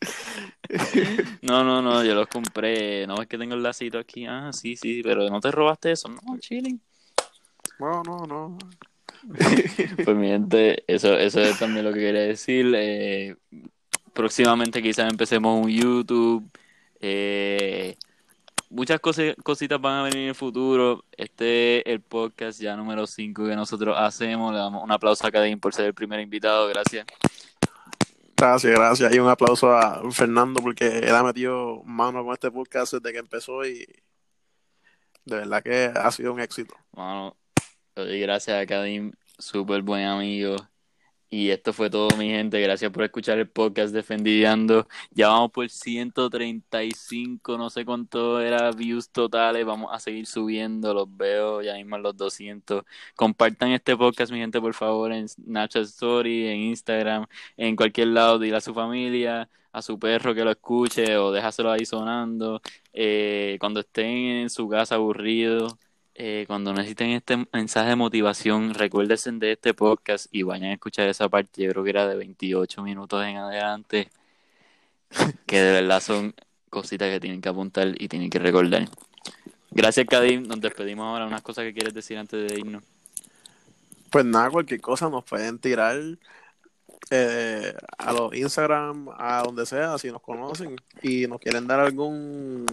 [1.42, 3.06] no, no, no, yo los compré.
[3.06, 4.26] No es que tengo el lacito aquí.
[4.26, 6.08] Ah, sí, sí, pero no te robaste eso.
[6.08, 6.80] No, chilling.
[7.78, 8.58] No, no, no.
[10.04, 12.72] pues mi gente, eso, eso es también lo que quería decir.
[12.74, 13.36] Eh,
[14.12, 16.50] próximamente quizás empecemos un YouTube.
[17.00, 17.96] Eh,
[18.70, 21.04] muchas cositas van a venir en el futuro.
[21.16, 24.52] Este es el podcast ya número 5 que nosotros hacemos.
[24.52, 26.68] Le damos un aplauso a Cadín por ser el primer invitado.
[26.68, 27.06] Gracias.
[28.36, 29.14] Gracias, gracias.
[29.14, 33.18] Y un aplauso a Fernando porque él ha metido mano con este podcast desde que
[33.18, 33.86] empezó y
[35.24, 36.74] de verdad que ha sido un éxito.
[36.92, 37.36] Mano,
[37.96, 40.56] gracias a Kadim, súper buen amigo.
[41.28, 42.60] Y esto fue todo, mi gente.
[42.60, 44.86] Gracias por escuchar el podcast Defendiendo.
[45.12, 49.64] Ya vamos por 135, no sé cuánto era views totales.
[49.64, 52.84] Vamos a seguir subiendo, los veo ya mismo los 200.
[53.16, 57.26] Compartan este podcast, mi gente, por favor, en Snapchat Story, en Instagram,
[57.56, 58.38] en cualquier lado.
[58.38, 62.60] Dile a su familia, a su perro que lo escuche o déjaselo ahí sonando.
[62.92, 65.76] Eh, cuando estén en su casa aburridos
[66.14, 71.08] eh, cuando necesiten este mensaje de motivación, recuérdense de este podcast y vayan a escuchar
[71.08, 74.10] esa parte, yo creo que era de 28 minutos en adelante,
[75.46, 76.34] que de verdad son
[76.70, 78.88] cositas que tienen que apuntar y tienen que recordar.
[79.70, 80.42] Gracias, Kadim.
[80.42, 81.26] Nos despedimos ahora.
[81.26, 82.82] Unas cosas que quieres decir antes de irnos.
[84.10, 85.96] Pues nada, cualquier cosa nos pueden tirar
[87.10, 92.66] eh, a los Instagram, a donde sea, si nos conocen y nos quieren dar algún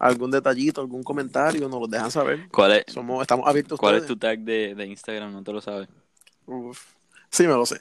[0.00, 2.48] algún detallito, algún comentario, nos lo dejan saber.
[2.50, 2.84] ¿Cuál es?
[2.88, 3.78] Somos, estamos abiertos.
[3.78, 5.30] ¿Cuál es tu tag de, de, Instagram?
[5.32, 5.88] No te lo sabes.
[6.46, 6.82] Uf.
[7.30, 7.78] Sí, me lo sé.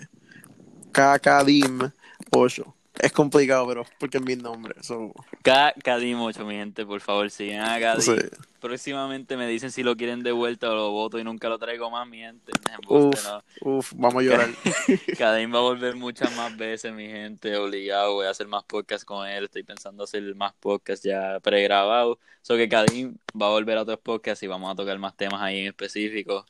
[0.92, 2.74] KKDIM8.
[3.00, 4.76] Es complicado, pero porque es mi nombre.
[4.84, 5.14] So.
[5.44, 8.30] KKDIM8, mi gente, por favor, sigan a Kadim.
[8.60, 11.90] Próximamente me dicen si lo quieren de vuelta o lo voto y nunca lo traigo
[11.90, 12.52] más, mi gente.
[12.90, 13.16] Uf,
[13.62, 14.50] uf, vamos a llorar.
[15.18, 18.16] Kadim va a volver muchas más veces, mi gente, obligado.
[18.16, 19.46] Voy a hacer más podcasts con él.
[19.46, 22.18] Estoy pensando hacer más podcasts ya pregrabados.
[22.42, 25.42] So que Kadim va a volver a otros podcasts y vamos a tocar más temas
[25.42, 26.46] ahí en específico.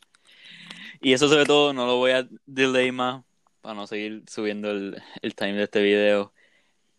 [0.99, 3.23] Y eso sobre todo no lo voy a delay más
[3.61, 6.33] para no seguir subiendo el, el time de este video.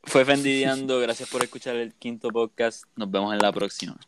[0.03, 2.85] Fue Fendidiando, gracias por escuchar el quinto podcast.
[2.97, 4.01] Nos vemos en la próxima.